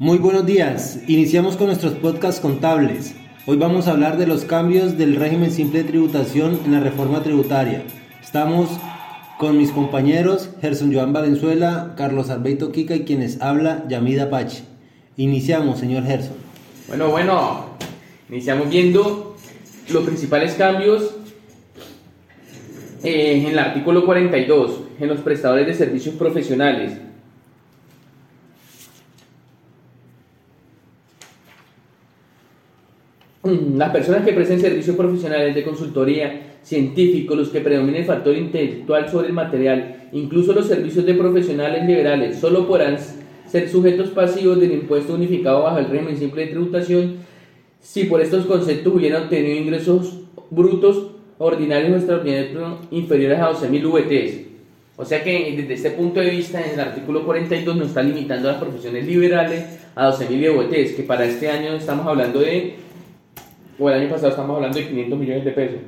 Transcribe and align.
Muy 0.00 0.18
buenos 0.18 0.44
días. 0.44 0.98
Iniciamos 1.06 1.56
con 1.56 1.68
nuestros 1.68 1.92
podcasts 1.92 2.40
contables. 2.40 3.14
Hoy 3.46 3.56
vamos 3.58 3.86
a 3.86 3.92
hablar 3.92 4.18
de 4.18 4.26
los 4.26 4.44
cambios 4.44 4.98
del 4.98 5.14
régimen 5.14 5.52
simple 5.52 5.84
de 5.84 5.88
tributación 5.88 6.58
en 6.64 6.72
la 6.72 6.80
reforma 6.80 7.22
tributaria. 7.22 7.84
Estamos 8.20 8.68
con 9.38 9.56
mis 9.56 9.70
compañeros 9.70 10.50
Gerson 10.60 10.92
Joan 10.92 11.12
Valenzuela, 11.12 11.94
Carlos 11.96 12.28
Albeito 12.30 12.72
Kika 12.72 12.96
y 12.96 13.04
quienes 13.04 13.40
habla 13.40 13.84
Yamida 13.88 14.30
Pache. 14.30 14.64
Iniciamos, 15.16 15.78
señor 15.78 16.02
Gerson. 16.02 16.38
Bueno, 16.88 17.10
bueno, 17.10 17.66
iniciamos 18.28 18.70
viendo 18.70 19.36
los 19.90 20.02
principales 20.02 20.54
cambios 20.54 21.14
eh, 23.04 23.36
en 23.36 23.46
el 23.46 23.56
artículo 23.60 24.04
42, 24.04 24.80
en 24.98 25.06
los 25.06 25.20
prestadores 25.20 25.68
de 25.68 25.74
servicios 25.74 26.16
profesionales. 26.16 26.94
Las 33.44 33.90
personas 33.90 34.24
que 34.24 34.32
presten 34.32 34.58
servicios 34.58 34.96
profesionales 34.96 35.54
de 35.54 35.64
consultoría, 35.64 36.56
científicos, 36.62 37.36
los 37.36 37.48
que 37.50 37.60
predominen 37.60 38.02
el 38.02 38.06
factor 38.06 38.34
intelectual 38.34 39.10
sobre 39.10 39.28
el 39.28 39.34
material, 39.34 40.08
incluso 40.12 40.54
los 40.54 40.66
servicios 40.66 41.04
de 41.04 41.14
profesionales 41.14 41.84
liberales, 41.86 42.38
solo 42.38 42.66
podrán 42.66 42.96
ser 43.46 43.68
sujetos 43.68 44.08
pasivos 44.10 44.58
del 44.58 44.72
impuesto 44.72 45.14
unificado 45.14 45.62
bajo 45.62 45.78
el 45.78 45.90
régimen 45.90 46.16
simple 46.16 46.46
de 46.46 46.52
tributación 46.52 47.16
si 47.80 48.04
por 48.04 48.22
estos 48.22 48.46
conceptos 48.46 48.94
hubieran 48.94 49.24
obtenido 49.24 49.60
ingresos 49.60 50.20
brutos 50.50 51.10
ordinarios 51.36 51.92
o 51.92 51.96
extraordinarios 51.96 52.78
inferiores 52.90 53.38
a 53.38 53.52
12.000 53.52 53.92
VTs. 53.92 54.40
O 54.96 55.04
sea 55.04 55.22
que 55.22 55.54
desde 55.56 55.74
este 55.74 55.90
punto 55.90 56.20
de 56.20 56.30
vista, 56.30 56.64
en 56.64 56.74
el 56.74 56.80
artículo 56.80 57.24
42 57.26 57.76
nos 57.76 57.88
está 57.88 58.02
limitando 58.02 58.48
a 58.48 58.52
las 58.52 58.60
profesiones 58.62 59.04
liberales 59.06 59.64
a 59.94 60.10
12.000 60.10 60.56
VTs, 60.56 60.92
que 60.92 61.02
para 61.02 61.26
este 61.26 61.50
año 61.50 61.74
estamos 61.74 62.06
hablando 62.06 62.40
de 62.40 62.83
o 63.78 63.88
el 63.88 64.00
año 64.00 64.10
pasado 64.10 64.30
estamos 64.30 64.56
hablando 64.56 64.78
de 64.78 64.88
500 64.88 65.18
millones 65.18 65.44
de 65.44 65.50
pesos. 65.52 65.78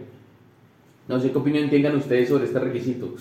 No 1.09 1.21
sé 1.21 1.31
qué 1.31 1.39
opinión 1.39 1.71
tengan 1.71 1.97
ustedes 1.97 2.29
sobre 2.29 2.45
este 2.45 2.59
requisito. 2.59 3.15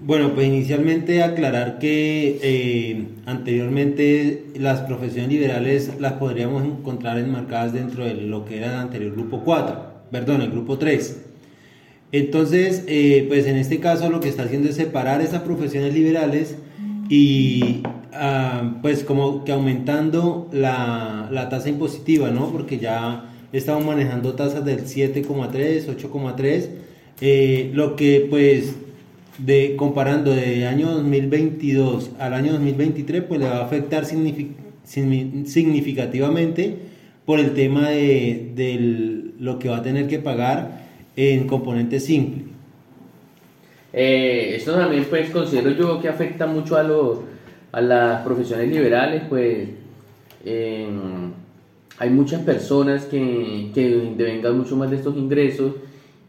Bueno, 0.00 0.34
pues 0.34 0.46
inicialmente 0.46 1.22
aclarar 1.22 1.78
que 1.78 2.38
eh, 2.42 3.06
anteriormente 3.26 4.46
las 4.56 4.80
profesiones 4.80 5.30
liberales 5.30 6.00
las 6.00 6.14
podríamos 6.14 6.64
encontrar 6.64 7.18
enmarcadas 7.18 7.72
dentro 7.72 8.04
de 8.04 8.14
lo 8.14 8.44
que 8.44 8.58
era 8.58 8.72
el 8.72 8.78
anterior 8.78 9.12
grupo 9.12 9.42
4, 9.44 9.76
perdón, 10.10 10.42
el 10.42 10.50
grupo 10.50 10.78
3. 10.78 11.22
Entonces, 12.12 12.84
eh, 12.86 13.24
pues 13.28 13.46
en 13.46 13.56
este 13.56 13.80
caso 13.80 14.10
lo 14.10 14.20
que 14.20 14.28
está 14.28 14.44
haciendo 14.44 14.68
es 14.68 14.76
separar 14.76 15.20
esas 15.20 15.42
profesiones 15.42 15.94
liberales 15.94 16.56
y 17.08 17.82
ah, 18.12 18.78
pues 18.82 19.04
como 19.04 19.44
que 19.44 19.52
aumentando 19.52 20.48
la, 20.52 21.28
la 21.30 21.48
tasa 21.48 21.68
impositiva, 21.68 22.30
¿no? 22.30 22.50
Porque 22.50 22.78
ya 22.78 23.33
estamos 23.58 23.84
manejando 23.84 24.34
tasas 24.34 24.64
del 24.64 24.84
7,3, 24.84 25.86
8,3, 25.86 26.68
eh, 27.20 27.70
lo 27.72 27.94
que 27.94 28.26
pues 28.28 28.74
de 29.38 29.76
comparando 29.76 30.32
de 30.32 30.66
año 30.66 30.90
2022 30.90 32.10
al 32.18 32.34
año 32.34 32.50
2023 32.52 33.22
pues 33.24 33.40
le 33.40 33.46
va 33.46 33.58
a 33.58 33.64
afectar 33.64 34.04
significativamente 34.04 36.76
por 37.24 37.38
el 37.40 37.54
tema 37.54 37.88
de, 37.90 39.32
lo 39.38 39.58
que 39.58 39.68
va 39.68 39.78
a 39.78 39.82
tener 39.82 40.06
que 40.08 40.18
pagar 40.18 40.84
en 41.16 41.46
componente 41.46 42.00
simple. 42.00 42.42
Eh, 43.92 44.56
esto 44.56 44.74
también 44.74 45.06
pues 45.08 45.30
considero 45.30 45.70
yo 45.70 46.00
que 46.00 46.08
afecta 46.08 46.46
mucho 46.46 46.76
a, 46.76 46.82
los, 46.82 47.20
a 47.70 47.80
las 47.80 48.22
profesiones 48.22 48.68
liberales 48.68 49.22
pues 49.28 49.68
hay 51.98 52.10
muchas 52.10 52.42
personas 52.42 53.04
que, 53.04 53.70
que 53.74 54.14
devengan 54.16 54.58
mucho 54.58 54.76
más 54.76 54.90
de 54.90 54.96
estos 54.96 55.16
ingresos 55.16 55.74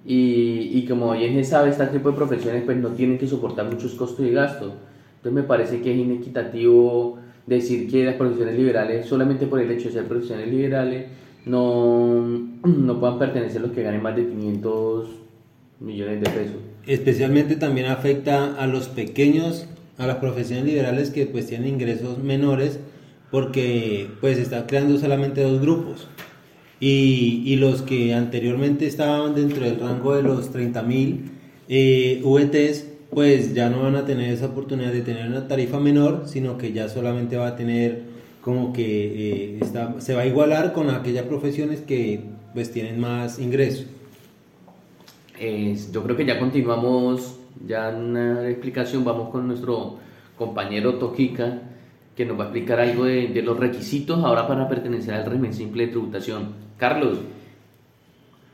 y, 0.05 0.72
y, 0.73 0.85
como 0.88 1.13
bien 1.13 1.33
se 1.33 1.44
sabe, 1.44 1.72
este 1.72 1.88
tipo 1.88 2.12
de 2.12 2.16
profesiones 2.16 2.63
pues 2.63 2.78
no 2.78 2.89
tienen 2.89 3.17
que 3.17 3.28
soportar 3.28 3.66
muchos 3.66 3.94
costos 3.94 4.25
y 4.25 4.31
gastos. 4.31 4.73
Entonces 5.17 5.34
me 5.34 5.44
parece 5.44 5.81
que 5.81 5.91
es 5.91 5.97
inequitativo 5.97 7.17
decir 7.47 7.89
que 7.89 8.06
las 8.06 8.16
profesiones 8.16 8.56
liberales, 8.56 9.07
solamente 9.07 9.47
por 9.47 9.59
el 9.59 9.72
hecho 9.72 9.88
de 9.88 9.94
ser 9.94 10.06
profesiones 10.06 10.47
liberales, 10.47 11.07
no, 11.45 12.22
no 12.63 13.00
puedan 13.00 13.18
pertenecer 13.18 13.62
los 13.62 13.72
que 13.72 13.81
ganen 13.81 14.03
más 14.03 14.16
de 14.16 14.28
500 14.28 15.09
millones 15.79 16.22
de 16.22 16.29
pesos. 16.29 16.57
Especialmente 16.85 17.56
también 17.56 17.88
afecta 17.88 18.53
a 18.56 18.68
los 18.68 18.88
pequeños, 18.88 19.68
a 19.97 20.06
las 20.06 20.18
profesiones 20.18 20.66
liberales 20.66 21.09
que 21.09 21.25
pues 21.25 21.47
tienen 21.47 21.69
ingresos 21.69 22.19
menores 22.19 22.79
porque 23.35 24.07
pues 24.22 24.38
está 24.38 24.66
creando 24.66 24.97
solamente 24.97 25.41
dos 25.41 25.59
grupos. 25.59 26.07
Y, 26.79 27.57
los 27.57 27.81
que 27.81 28.13
anteriormente 28.13 28.88
estaban 28.88 29.35
dentro 29.35 29.66
del 29.66 29.78
rango 29.78 30.16
de 30.16 30.23
los 30.23 30.53
30.000 30.53 31.19
eh, 31.68 32.22
VTs, 32.24 32.85
pues 33.09 33.53
ya 33.53 33.69
no 33.69 33.84
van 33.84 33.97
a 33.97 34.06
tener 34.06 34.31
esa 34.31 34.45
oportunidad 34.45 34.94
de 34.94 35.01
tener 35.01 35.28
una 35.28 35.50
tarifa 35.50 35.81
menor, 35.81 36.24
sino 36.28 36.57
que 36.57 36.72
ya 36.72 36.88
solamente 36.88 37.35
va 37.35 37.47
a 37.47 37.56
tener 37.57 38.03
como 38.40 38.72
que 38.72 39.57
eh, 39.57 39.59
se 39.97 40.13
va 40.13 40.22
a 40.22 40.25
igualar 40.25 40.72
con 40.72 40.90
aquellas 40.90 41.25
profesiones 41.25 41.81
que 41.81 42.22
pues 42.53 42.72
tienen 42.72 43.01
más 43.01 43.38
ingresos. 43.38 43.88
yo 45.91 46.03
creo 46.03 46.16
que 46.16 46.25
ya 46.25 46.40
continuamos, 46.40 47.38
ya 47.68 47.90
en 47.90 47.95
una 47.97 48.47
explicación, 48.47 49.03
vamos 49.03 49.29
con 49.29 49.45
nuestro 49.45 49.97
compañero 50.38 50.95
Toquica 51.00 51.63
que 52.15 52.25
nos 52.25 52.39
va 52.39 52.43
a 52.43 52.47
explicar 52.47 52.79
algo 52.79 53.05
de, 53.05 53.41
los 53.41 53.59
requisitos 53.59 54.23
ahora 54.23 54.47
para 54.47 54.67
pertenecer 54.69 55.13
al 55.13 55.25
régimen 55.25 55.53
simple 55.53 55.85
de 55.85 55.91
tributación. 55.91 56.53
Carlos. 56.77 57.19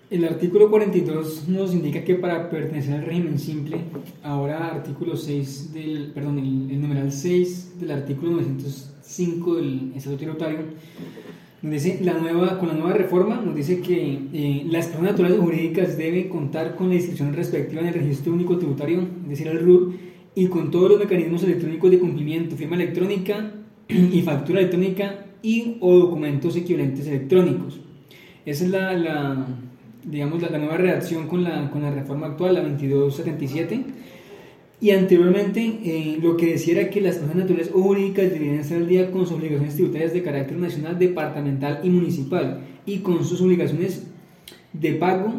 El 0.09 0.25
artículo 0.25 0.69
42 0.69 1.47
nos 1.47 1.73
indica 1.73 2.03
que 2.03 2.16
para 2.16 2.49
pertenecer 2.49 2.95
al 2.95 3.05
régimen 3.05 3.39
simple, 3.39 3.77
ahora 4.23 4.67
artículo 4.67 5.16
6 5.16 5.73
del, 5.73 6.11
perdón, 6.13 6.39
el, 6.39 6.81
numeral 6.81 7.11
6 7.11 7.79
del 7.79 7.91
artículo 7.91 8.31
905 8.31 9.55
del 9.55 9.93
Estatuto 9.95 10.17
Tributario, 10.17 10.59
nos 11.61 11.72
dice, 11.72 11.99
la 12.03 12.13
nueva, 12.13 12.57
con 12.57 12.69
la 12.69 12.73
nueva 12.73 12.93
reforma 12.93 13.39
nos 13.39 13.55
dice 13.55 13.81
que 13.81 14.19
eh, 14.33 14.66
las 14.67 14.88
personas 14.88 15.11
naturales 15.11 15.39
jurídicas 15.39 15.95
deben 15.95 16.28
contar 16.28 16.75
con 16.75 16.89
la 16.89 16.95
inscripción 16.95 17.33
respectiva 17.33 17.81
en 17.81 17.88
el 17.88 17.93
registro 17.93 18.33
único 18.33 18.57
tributario, 18.57 19.07
es 19.23 19.29
decir, 19.29 19.47
el 19.47 19.59
RUT, 19.59 19.93
y 20.36 20.47
con 20.47 20.72
todos 20.72 20.90
los 20.90 21.00
mecanismos 21.00 21.44
electrónicos 21.44 21.92
de 21.92 22.00
cumplimiento, 22.00 22.56
firma 22.56 22.75
electrónica 22.75 23.52
y 23.88 24.22
factura 24.22 24.59
electrónica 24.59 25.25
y 25.42 25.78
o 25.80 25.97
documentos 25.97 26.56
equivalentes 26.56 27.08
electrónicos. 27.08 27.80
Esa 28.46 28.64
es 28.64 28.70
la, 28.70 28.94
la 28.94 29.47
digamos, 30.03 30.41
la, 30.41 30.58
nueva 30.58 30.78
redacción 30.78 31.28
con 31.28 31.44
la, 31.44 31.70
con 31.70 31.81
la 31.81 31.91
reforma 31.91 32.28
actual, 32.28 32.56
la 32.56 32.62
2277. 32.62 33.84
Y 34.80 34.90
anteriormente 34.90 35.80
eh, 35.84 36.18
lo 36.20 36.36
que 36.36 36.53
decía 36.53 36.80
era 36.80 36.90
que 36.90 37.02
las 37.02 37.18
personas 37.18 37.44
naturales 37.44 37.70
o 37.72 37.81
jurídicas 37.84 38.31
debían 38.31 38.56
estar 38.56 38.78
al 38.78 38.88
día 38.88 39.12
con 39.12 39.28
sus 39.28 39.38
obligaciones 39.38 39.75
tributarias 39.75 40.12
de 40.12 40.24
carácter 40.24 40.58
nacional, 40.58 40.97
departamental 40.97 41.81
y 41.84 41.90
municipal 41.90 42.62
y 42.88 42.97
con 43.00 43.24
sus 43.24 43.41
obligaciones 43.41 44.08
de 44.74 44.94
pago 44.94 45.34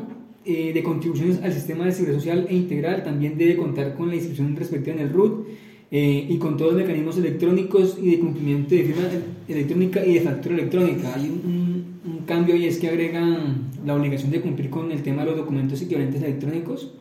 eh, 0.44 0.72
de 0.72 0.82
contribuciones 0.82 1.40
al 1.42 1.52
sistema 1.52 1.84
de 1.84 1.92
seguridad 1.92 2.18
social 2.18 2.46
e 2.48 2.56
integral 2.56 3.04
también 3.04 3.38
debe 3.38 3.56
contar 3.56 3.94
con 3.94 4.08
la 4.08 4.16
inscripción 4.16 4.56
respectiva 4.56 4.96
en 4.96 5.02
el 5.02 5.10
RUT 5.10 5.46
eh, 5.94 6.26
y 6.28 6.38
con 6.38 6.56
todos 6.56 6.72
los 6.72 6.82
mecanismos 6.82 7.18
electrónicos 7.18 7.98
y 8.00 8.10
de 8.12 8.18
cumplimiento 8.18 8.74
de 8.74 8.82
firma 8.82 9.02
electrónica 9.46 10.04
y 10.04 10.14
de 10.14 10.20
factura 10.22 10.54
electrónica. 10.54 11.14
Hay 11.14 11.26
un, 11.26 12.00
un, 12.04 12.18
cambio 12.26 12.56
y 12.56 12.64
es 12.64 12.78
que 12.78 12.88
agregan 12.88 13.70
la 13.84 13.94
obligación 13.94 14.30
de 14.30 14.40
cumplir 14.40 14.70
con 14.70 14.90
el 14.90 15.02
tema 15.02 15.22
de 15.22 15.30
los 15.30 15.36
documentos 15.36 15.82
equivalentes 15.82 16.22
electrónicos. 16.22 16.94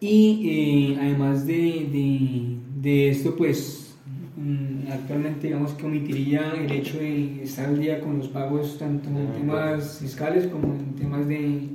Y 0.00 0.50
eh, 0.94 0.98
además 1.00 1.46
de, 1.46 1.54
de, 1.92 2.56
de, 2.82 3.08
esto, 3.10 3.36
pues 3.36 3.96
mm, 4.36 4.90
actualmente 4.92 5.46
digamos 5.46 5.72
que 5.72 5.86
omitiría 5.86 6.52
el 6.52 6.70
hecho 6.72 6.98
de 6.98 7.44
estar 7.44 7.66
al 7.66 7.80
día 7.80 8.00
con 8.00 8.18
los 8.18 8.28
pagos 8.28 8.78
tanto 8.78 9.08
en 9.08 9.32
temas 9.32 10.00
fiscales 10.00 10.48
como 10.48 10.74
en 10.74 10.94
temas 10.96 11.26
de 11.28 11.68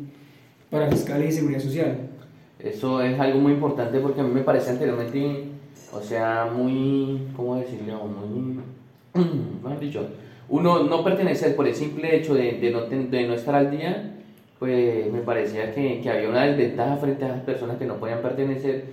para 0.69 0.87
fiscales 0.87 1.33
y 1.33 1.37
seguridad 1.37 1.61
social. 1.61 1.97
Eso 2.59 3.01
es 3.01 3.19
algo 3.19 3.39
muy 3.39 3.53
importante 3.53 3.99
porque 3.99 4.21
a 4.21 4.23
mí 4.23 4.33
me 4.33 4.41
parece 4.41 4.71
anteriormente, 4.71 5.45
o 5.93 6.01
sea, 6.01 6.51
muy, 6.53 7.27
¿cómo 7.35 7.55
decirlo? 7.55 8.01
Muy, 8.05 8.59
mejor 9.63 9.79
dicho, 9.79 10.07
uno 10.49 10.83
no 10.83 11.03
pertenecer 11.03 11.55
por 11.55 11.67
el 11.67 11.75
simple 11.75 12.15
hecho 12.15 12.33
de, 12.33 12.53
de, 12.53 12.71
no, 12.71 12.81
de 12.81 13.27
no 13.27 13.33
estar 13.33 13.55
al 13.55 13.71
día, 13.71 14.15
pues 14.59 15.11
me 15.11 15.19
parecía 15.19 15.73
que, 15.73 16.01
que, 16.01 16.09
había 16.09 16.27
una 16.27 16.45
desventaja 16.45 16.97
frente 16.97 17.25
a 17.25 17.29
las 17.29 17.41
personas 17.41 17.77
que 17.77 17.85
no 17.85 17.95
podían 17.95 18.21
pertenecer, 18.21 18.85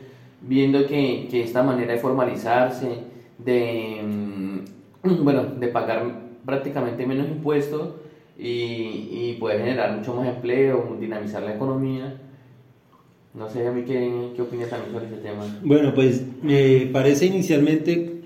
viendo 0.43 0.87
que, 0.87 1.26
que 1.29 1.43
esta 1.43 1.62
manera 1.62 1.93
de 1.93 1.99
formalizarse, 1.99 2.88
de, 3.38 4.00
mm, 4.02 4.58
bueno, 5.25 5.44
de 5.44 5.69
pagar 5.69 6.05
prácticamente 6.44 7.05
menos 7.05 7.26
impuestos, 7.26 7.94
y, 8.38 9.08
y 9.12 9.36
poder 9.38 9.60
generar 9.60 9.96
mucho 9.96 10.14
más 10.14 10.28
empleo, 10.28 10.96
dinamizar 11.00 11.42
la 11.42 11.54
economía. 11.54 12.20
No 13.34 13.50
sé 13.50 13.66
a 13.66 13.70
mí 13.70 13.82
qué, 13.82 14.30
qué 14.34 14.42
opinas 14.42 14.70
también 14.70 14.92
sobre 14.92 15.06
este 15.06 15.18
tema. 15.18 15.44
Bueno, 15.62 15.92
pues 15.94 16.22
me 16.42 16.88
parece 16.92 17.26
inicialmente 17.26 18.16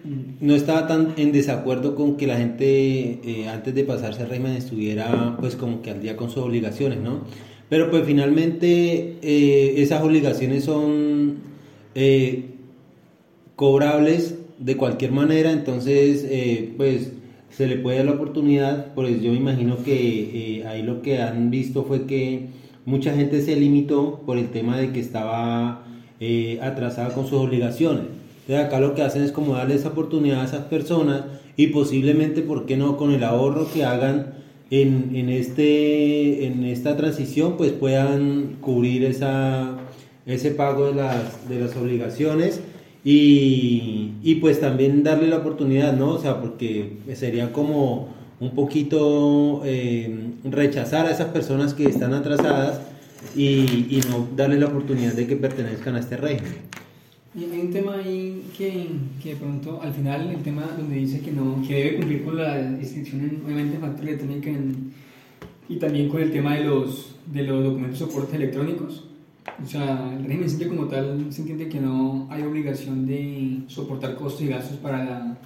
no 0.41 0.55
estaba 0.55 0.87
tan 0.87 1.15
en 1.17 1.33
desacuerdo 1.33 1.95
con 1.95 2.17
que 2.17 2.27
la 2.27 2.37
gente 2.37 3.21
eh, 3.25 3.49
antes 3.49 3.75
de 3.75 3.85
pasarse 3.85 4.23
al 4.23 4.31
régimen 4.31 4.53
estuviera 4.53 5.37
pues 5.39 5.57
como 5.57 5.83
que 5.83 5.91
al 5.91 6.01
día 6.01 6.17
con 6.17 6.31
sus 6.31 6.43
obligaciones, 6.43 7.01
¿no? 7.01 7.25
Pero 7.69 7.91
pues 7.91 8.05
finalmente 8.05 9.19
eh, 9.21 9.75
esas 9.77 10.03
obligaciones 10.03 10.65
son 10.65 11.39
eh, 11.95 12.47
cobrables 13.57 14.39
de 14.59 14.77
cualquier 14.77 15.13
manera, 15.13 15.53
entonces 15.53 16.27
pues 16.77 17.13
se 17.51 17.67
le 17.67 17.77
puede 17.77 17.99
dar 17.99 18.07
la 18.07 18.13
oportunidad, 18.13 18.95
pues 18.95 19.21
yo 19.23 19.33
me 19.33 19.39
imagino 19.39 19.83
que 19.83 20.65
ahí 20.67 20.83
lo 20.83 21.03
que 21.03 21.21
han 21.21 21.51
visto 21.51 21.85
fue 21.85 22.07
que 22.07 22.49
mucha 22.85 23.15
gente 23.15 23.43
se 23.43 23.57
limitó 23.57 24.23
por 24.25 24.39
el 24.39 24.49
tema 24.49 24.79
de 24.79 24.93
que 24.93 25.01
estaba 25.01 25.85
atrasada 26.61 27.15
con 27.15 27.27
sus 27.27 27.39
obligaciones 27.39 28.21
entonces 28.51 28.67
acá 28.67 28.81
lo 28.81 28.95
que 28.97 29.03
hacen 29.03 29.23
es 29.23 29.31
como 29.31 29.55
darle 29.55 29.77
esa 29.77 29.91
oportunidad 29.91 30.41
a 30.41 30.45
esas 30.45 30.65
personas 30.65 31.23
y 31.57 31.69
posiblemente, 31.69 32.43
¿por 32.43 32.67
qué 32.67 32.77
no? 32.77 32.97
Con 32.97 33.13
el 33.13 33.23
ahorro 33.23 33.71
que 33.73 33.85
hagan 33.85 34.35
en, 34.73 35.13
en, 35.15 35.29
este, 35.29 36.47
en 36.47 36.65
esta 36.65 36.97
transición, 36.97 37.57
pues 37.57 37.71
puedan 37.71 38.57
cubrir 38.61 39.05
esa, 39.05 39.79
ese 40.27 40.51
pago 40.51 40.87
de 40.87 40.95
las, 40.95 41.49
de 41.49 41.61
las 41.61 41.77
obligaciones 41.77 42.61
y, 43.05 44.13
y, 44.23 44.35
pues 44.37 44.61
también 44.61 45.03
darle 45.03 45.29
la 45.29 45.39
oportunidad, 45.39 45.97
¿no? 45.97 46.11
O 46.11 46.19
sea, 46.19 46.41
porque 46.41 46.99
sería 47.15 47.53
como 47.53 48.09
un 48.41 48.51
poquito 48.51 49.63
eh, 49.65 50.33
rechazar 50.45 51.07
a 51.07 51.11
esas 51.11 51.29
personas 51.29 51.75
que 51.75 51.85
están 51.85 52.13
atrasadas 52.13 52.81
y, 53.37 53.87
y 53.91 54.01
no 54.11 54.29
darle 54.37 54.59
la 54.59 54.67
oportunidad 54.67 55.13
de 55.13 55.27
que 55.27 55.37
pertenezcan 55.37 55.97
a 55.97 56.01
este 56.01 56.17
régimen. 56.17 56.71
Y 57.33 57.45
hay 57.45 57.61
un 57.61 57.71
tema 57.71 57.95
ahí 57.95 58.43
que, 58.59 58.89
que 59.23 59.31
de 59.31 59.37
pronto 59.37 59.81
al 59.81 59.93
final, 59.93 60.31
el 60.31 60.43
tema 60.43 60.69
donde 60.77 60.97
dice 60.97 61.21
que 61.21 61.31
no 61.31 61.63
que 61.67 61.75
debe 61.75 61.97
cumplir 61.99 62.25
con 62.25 62.37
la 62.37 62.61
inscripción 62.61 63.43
obviamente 63.45 63.77
en 63.77 63.81
factura 63.81 64.09
electrónica 64.09 64.51
y 65.69 65.77
también 65.77 66.09
con 66.09 66.23
el 66.23 66.33
tema 66.33 66.57
de 66.57 66.65
los, 66.65 67.15
de 67.33 67.45
los 67.45 67.63
documentos 67.63 68.01
de 68.01 68.07
soporte 68.07 68.37
electrónicos. 68.37 69.10
O 69.63 69.67
sea, 69.67 70.13
el 70.17 70.25
régimen 70.25 70.49
simple 70.49 70.69
como 70.69 70.87
tal 70.87 71.27
se 71.31 71.43
entiende 71.43 71.69
que 71.69 71.81
no 71.81 72.27
hay 72.31 72.43
obligación 72.43 73.07
de 73.07 73.61
soportar 73.67 74.15
costos 74.17 74.43
y 74.43 74.49
gastos 74.49 74.77
para 74.79 75.05
la, 75.05 75.37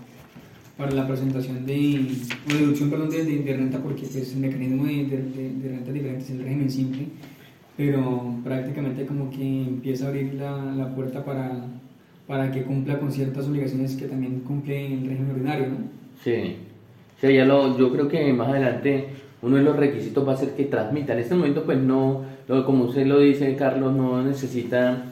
para 0.76 0.91
la 0.93 1.06
presentación 1.06 1.64
de, 1.64 2.08
o 2.49 2.55
deducción 2.55 2.91
perdón, 2.91 3.11
de, 3.11 3.25
de, 3.25 3.56
renta 3.56 3.79
porque 3.79 4.02
pues, 4.02 4.32
el 4.32 4.41
mecanismo 4.41 4.85
de, 4.87 5.05
de, 5.05 5.50
de 5.50 5.69
renta 5.69 5.93
diferente 5.93 6.25
es 6.25 6.31
el 6.31 6.43
régimen 6.44 6.70
simple 6.70 7.06
pero 7.76 8.37
prácticamente 8.44 9.06
como 9.06 9.31
que 9.31 9.62
empieza 9.62 10.06
a 10.06 10.08
abrir 10.08 10.35
la, 10.35 10.56
la 10.76 10.94
puerta 10.94 11.25
para, 11.25 11.64
para 12.26 12.50
que 12.50 12.62
cumpla 12.62 12.99
con 12.99 13.11
ciertas 13.11 13.47
obligaciones 13.49 13.97
que 13.97 14.06
también 14.06 14.40
cumple 14.40 14.87
el 14.87 15.06
régimen 15.06 15.31
ordinario, 15.32 15.69
¿no? 15.69 15.76
Sí, 16.23 16.56
sí 17.20 17.35
ya 17.35 17.44
lo, 17.44 17.76
yo 17.76 17.93
creo 17.93 18.08
que 18.08 18.32
más 18.32 18.49
adelante 18.49 19.08
uno 19.43 19.56
de 19.56 19.62
los 19.62 19.76
requisitos 19.76 20.26
va 20.26 20.35
a 20.35 20.37
ser 20.37 20.50
que 20.50 20.64
transmita. 20.64 21.12
En 21.12 21.19
este 21.19 21.35
momento, 21.35 21.64
pues 21.64 21.79
no, 21.79 22.23
como 22.46 22.85
usted 22.85 23.06
lo 23.06 23.20
dice, 23.20 23.55
Carlos, 23.56 23.94
no 23.94 24.23
necesita 24.23 25.05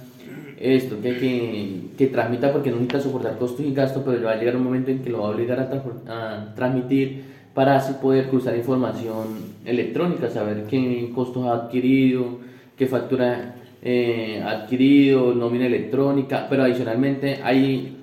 esto, 0.59 1.01
que, 1.03 1.19
que, 1.19 1.81
que, 1.99 2.07
transmita 2.07 2.53
porque 2.53 2.71
no 2.71 2.77
necesita 2.77 3.01
soportar 3.01 3.39
costos 3.39 3.67
y 3.67 3.75
gastos, 3.75 4.03
pero 4.07 4.23
va 4.25 4.33
a 4.33 4.37
llegar 4.37 4.57
un 4.57 4.65
momento 4.65 4.91
en 4.91 5.01
que 5.01 5.11
lo 5.11 5.23
va 5.23 5.29
a 5.29 5.31
obligar 5.31 5.59
a, 5.59 6.55
transmitir 6.55 7.25
para 7.53 7.77
así 7.77 7.95
poder 8.01 8.29
cruzar 8.29 8.57
información 8.57 9.27
electrónica, 9.65 10.31
saber 10.31 10.65
qué 10.69 11.11
costos 11.15 11.47
ha 11.47 11.55
adquirido, 11.55 12.39
qué 12.77 12.87
factura 12.87 13.57
eh, 13.83 14.43
adquirido, 14.45 15.35
nómina 15.35 15.67
electrónica, 15.67 16.47
pero 16.49 16.63
adicionalmente 16.63 17.41
hay, 17.43 17.97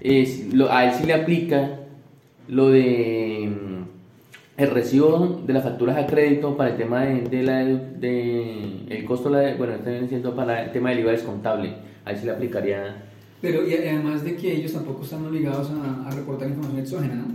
es, 0.00 0.46
a 0.68 0.84
él 0.84 0.92
sí 0.92 1.06
le 1.06 1.14
aplica 1.14 1.80
lo 2.48 2.68
de 2.68 3.50
el 4.56 4.70
recibo 4.70 5.42
de 5.46 5.52
las 5.52 5.64
facturas 5.64 5.96
a 5.96 6.06
crédito 6.06 6.56
para 6.56 6.70
el 6.70 6.76
tema 6.76 7.04
de, 7.04 7.42
la, 7.42 7.64
de 7.64 8.86
el 8.88 9.04
costo, 9.04 9.30
la, 9.30 9.54
bueno, 9.56 9.74
está 9.74 9.90
diciendo 9.90 10.34
para 10.34 10.64
el 10.64 10.72
tema 10.72 10.90
del 10.90 11.00
IVA 11.00 11.12
descontable, 11.12 11.74
ahí 12.04 12.16
sí 12.16 12.26
le 12.26 12.32
aplicaría. 12.32 13.04
Pero 13.40 13.66
y 13.68 13.74
además 13.74 14.24
de 14.24 14.36
que 14.36 14.52
ellos 14.52 14.72
tampoco 14.72 15.02
están 15.02 15.26
obligados 15.26 15.70
a, 15.70 16.08
a 16.08 16.10
reportar 16.12 16.48
información 16.48 16.80
exógena, 16.80 17.14
¿no? 17.14 17.26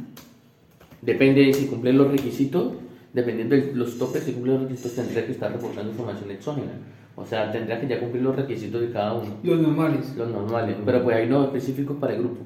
Depende 1.02 1.46
de 1.46 1.54
si 1.54 1.68
cumplen 1.68 1.98
los 1.98 2.12
requisitos 2.12 2.74
dependiendo 3.14 3.56
de 3.56 3.72
los 3.74 3.98
topes 3.98 4.28
y 4.28 4.34
cumplir 4.34 4.54
los 4.54 4.64
requisitos, 4.64 4.96
tendría 4.96 5.26
que 5.26 5.32
estar 5.32 5.52
reportando 5.52 5.92
información 5.92 6.32
exógena. 6.32 6.72
O 7.16 7.26
sea, 7.26 7.52
tendría 7.52 7.80
que 7.82 7.88
ya 7.88 8.00
cumplir 8.00 8.24
los 8.24 8.36
requisitos 8.36 8.82
de 8.82 8.92
cada 8.92 9.14
uno. 9.14 9.36
Los 9.44 9.60
normales. 9.60 10.16
Los 10.16 10.30
normales, 10.30 10.76
pero 10.86 11.04
pues 11.04 11.18
hay 11.18 11.28
unos 11.28 11.48
específicos 11.48 11.98
para 12.00 12.14
el 12.14 12.20
grupo. 12.20 12.42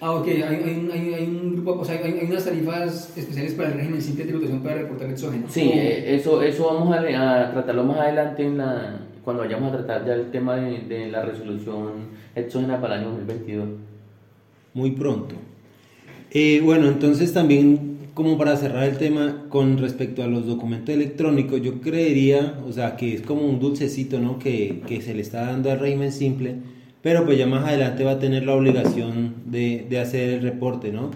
Ah, 0.00 0.12
ok, 0.12 0.26
hay, 0.28 0.40
hay, 0.42 0.88
hay, 0.92 1.14
hay 1.14 1.24
un 1.24 1.54
grupo, 1.54 1.80
o 1.80 1.84
sea, 1.84 1.98
hay, 2.04 2.18
hay, 2.20 2.26
unas 2.26 2.44
tarifas 2.44 3.16
especiales 3.16 3.54
para 3.54 3.70
el 3.70 3.74
régimen 3.76 4.02
simple 4.02 4.24
de 4.24 4.28
tributación 4.28 4.62
para 4.62 4.74
reportar 4.76 5.10
exógeno. 5.10 5.46
Sí, 5.48 5.70
eh, 5.72 6.14
eso, 6.14 6.42
eso 6.42 6.66
vamos 6.66 6.94
a, 6.94 7.00
a, 7.00 7.50
tratarlo 7.52 7.84
más 7.84 8.00
adelante 8.00 8.44
en 8.44 8.58
la, 8.58 9.00
cuando 9.24 9.42
vayamos 9.42 9.72
a 9.72 9.78
tratar 9.78 10.06
ya 10.06 10.14
el 10.14 10.30
tema 10.30 10.56
de, 10.56 10.80
de 10.80 11.10
la 11.10 11.22
resolución 11.22 12.08
exógena 12.34 12.78
para 12.78 12.96
el 12.96 13.00
año 13.00 13.10
2022. 13.12 13.68
Muy 14.74 14.90
pronto. 14.90 15.34
Eh, 16.30 16.60
bueno, 16.62 16.88
entonces 16.88 17.32
también 17.32 17.96
como 18.12 18.38
para 18.38 18.56
cerrar 18.56 18.84
el 18.84 18.96
tema 18.96 19.44
con 19.50 19.76
respecto 19.76 20.22
a 20.22 20.26
los 20.26 20.46
documentos 20.46 20.94
electrónicos, 20.94 21.60
yo 21.60 21.82
creería, 21.82 22.58
o 22.66 22.72
sea, 22.72 22.96
que 22.96 23.14
es 23.14 23.20
como 23.20 23.42
un 23.42 23.60
dulcecito, 23.60 24.18
¿no? 24.18 24.38
Que, 24.38 24.80
que 24.86 25.02
se 25.02 25.14
le 25.14 25.20
está 25.20 25.46
dando 25.46 25.70
al 25.70 25.78
régimen 25.78 26.12
simple, 26.12 26.56
pero 27.06 27.24
pues 27.24 27.38
ya 27.38 27.46
más 27.46 27.64
adelante 27.64 28.02
va 28.02 28.10
a 28.10 28.18
tener 28.18 28.44
la 28.44 28.56
obligación 28.56 29.36
de, 29.44 29.86
de 29.88 30.00
hacer 30.00 30.28
el 30.28 30.42
reporte, 30.42 30.90
¿no? 30.90 31.12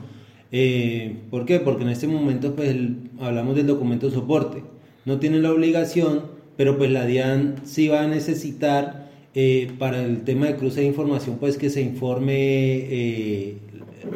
Eh, 0.53 1.17
¿Por 1.31 1.47
qué? 1.47 1.59
Porque 1.59 1.83
en 1.83 1.89
este 1.89 2.07
momento 2.07 2.55
pues 2.55 2.73
hablamos 3.19 3.57
del 3.57 3.67
documento 3.67 4.09
soporte. 4.09 4.63
No 5.05 5.19
tiene 5.19 5.41
la 5.41 5.51
obligación, 5.51 6.27
pero 6.57 6.79
pues 6.79 6.93
la 6.93 7.07
DIAN 7.07 7.57
sí 7.65 7.89
va 7.89 8.03
a 8.03 8.07
necesitar 8.07 9.11
eh, 9.35 9.73
para 9.81 10.01
el 10.05 10.23
tema 10.23 10.47
de 10.47 10.55
cruce 10.55 10.83
de 10.83 10.87
información 10.87 11.39
pues 11.41 11.57
que 11.57 11.71
se 11.71 11.81
informe 11.81 12.37
eh, 12.37 13.59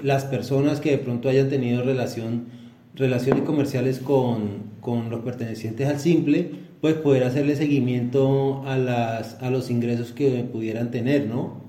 las 0.04 0.26
personas 0.26 0.78
que 0.78 0.92
de 0.92 0.98
pronto 0.98 1.28
hayan 1.28 1.48
tenido 1.48 1.82
relación 1.82 2.44
relaciones 2.94 3.42
comerciales 3.42 3.98
con, 3.98 4.74
con, 4.80 5.10
los 5.10 5.22
pertenecientes 5.22 5.88
al 5.88 5.98
simple, 5.98 6.52
pues 6.80 6.94
poder 6.94 7.24
hacerle 7.24 7.56
seguimiento 7.56 8.62
a, 8.64 8.78
las, 8.78 9.42
a 9.42 9.50
los 9.50 9.72
ingresos 9.72 10.12
que 10.12 10.44
pudieran 10.44 10.92
tener, 10.92 11.26
¿no? 11.26 11.63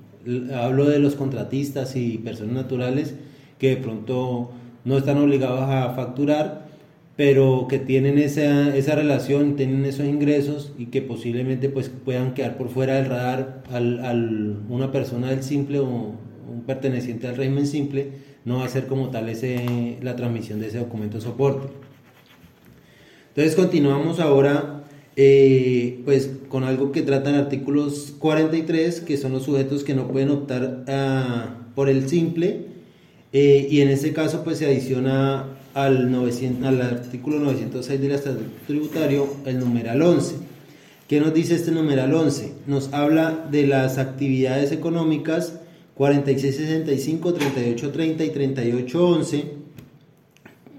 Hablo 0.54 0.86
de 0.86 1.00
los 1.00 1.16
contratistas 1.16 1.96
y 1.96 2.18
personas 2.18 2.56
naturales 2.56 3.16
que 3.60 3.70
de 3.70 3.78
pronto 3.78 4.52
no 4.84 4.98
están 4.98 5.18
obligados 5.18 5.62
a 5.62 5.94
facturar, 5.94 6.68
pero 7.16 7.68
que 7.70 7.80
tienen 7.80 8.18
esa, 8.18 8.76
esa 8.76 8.96
relación, 8.96 9.56
tienen 9.56 9.86
esos 9.86 10.06
ingresos 10.06 10.74
y 10.78 10.88
que 10.88 11.02
posiblemente 11.02 11.70
pues 11.70 11.90
puedan 11.90 12.34
quedar 12.34 12.58
por 12.58 12.70
fuera 12.70 12.96
del 12.96 13.06
radar 13.06 13.64
al, 13.72 14.04
al 14.04 14.60
una 14.70 14.92
persona 14.92 15.30
del 15.30 15.44
simple 15.44 15.80
o 15.80 15.86
un 15.86 16.64
perteneciente 16.66 17.28
al 17.28 17.38
régimen 17.38 17.68
simple 17.68 18.26
no 18.46 18.60
va 18.60 18.66
a 18.66 18.70
ser 18.70 18.86
como 18.86 19.10
tal 19.10 19.28
ese, 19.28 19.98
la 20.02 20.16
transmisión 20.16 20.60
de 20.60 20.68
ese 20.68 20.78
documento 20.78 21.20
soporte. 21.20 21.68
Entonces 23.30 23.56
continuamos 23.56 24.20
ahora 24.20 24.75
eh, 25.16 26.02
pues 26.04 26.30
con 26.50 26.64
algo 26.64 26.92
que 26.92 27.02
trata 27.02 27.30
en 27.30 27.36
artículos 27.36 28.14
43, 28.20 29.02
que 29.02 29.18
son 29.18 29.34
los 29.34 29.44
sujetos 29.44 29.84
que 29.84 29.94
no 29.94 30.08
pueden 30.08 30.30
optar 30.30 30.84
por 31.76 31.90
el 31.90 32.10
simple, 32.10 32.66
eh, 33.32 33.68
y 33.70 33.82
en 33.82 33.90
este 33.90 34.14
caso 34.14 34.44
pues 34.44 34.60
se 34.60 34.66
adiciona 34.66 35.46
al, 35.74 36.12
900, 36.12 36.66
al 36.66 36.82
artículo 36.82 37.40
906 37.40 38.02
del 38.02 38.12
Estatuto 38.12 38.50
Tributario 38.66 39.28
el 39.46 39.60
numeral 39.60 40.02
11. 40.02 40.36
¿Qué 41.08 41.20
nos 41.20 41.34
dice 41.34 41.56
este 41.56 41.72
numeral 41.72 42.14
11? 42.14 42.54
Nos 42.66 42.92
habla 42.94 43.48
de 43.52 43.68
las 43.68 43.98
actividades 43.98 44.72
económicas 44.72 45.54
4665, 45.96 47.34
3830 47.34 48.24
y 48.24 48.30
3811, 48.30 49.46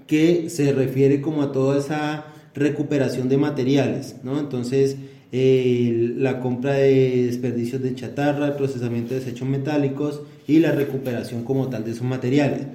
que 0.05 0.49
se 0.49 0.73
refiere 0.73 1.21
como 1.21 1.43
a 1.43 1.51
toda 1.51 1.77
esa 1.77 2.25
recuperación 2.57 3.29
de 3.29 3.37
materiales, 3.37 4.17
¿no? 4.23 4.39
Entonces, 4.39 4.97
la 5.31 6.39
compra 6.39 6.73
de 6.73 7.25
desperdicios 7.25 7.81
de 7.81 7.95
chatarra, 7.95 8.47
el 8.47 8.53
procesamiento 8.53 9.13
de 9.13 9.19
desechos 9.19 9.47
metálicos 9.47 10.21
y 10.47 10.59
la 10.59 10.71
recuperación 10.71 11.43
como 11.43 11.67
tal 11.67 11.83
de 11.83 11.91
esos 11.91 12.03
materiales. 12.03 12.67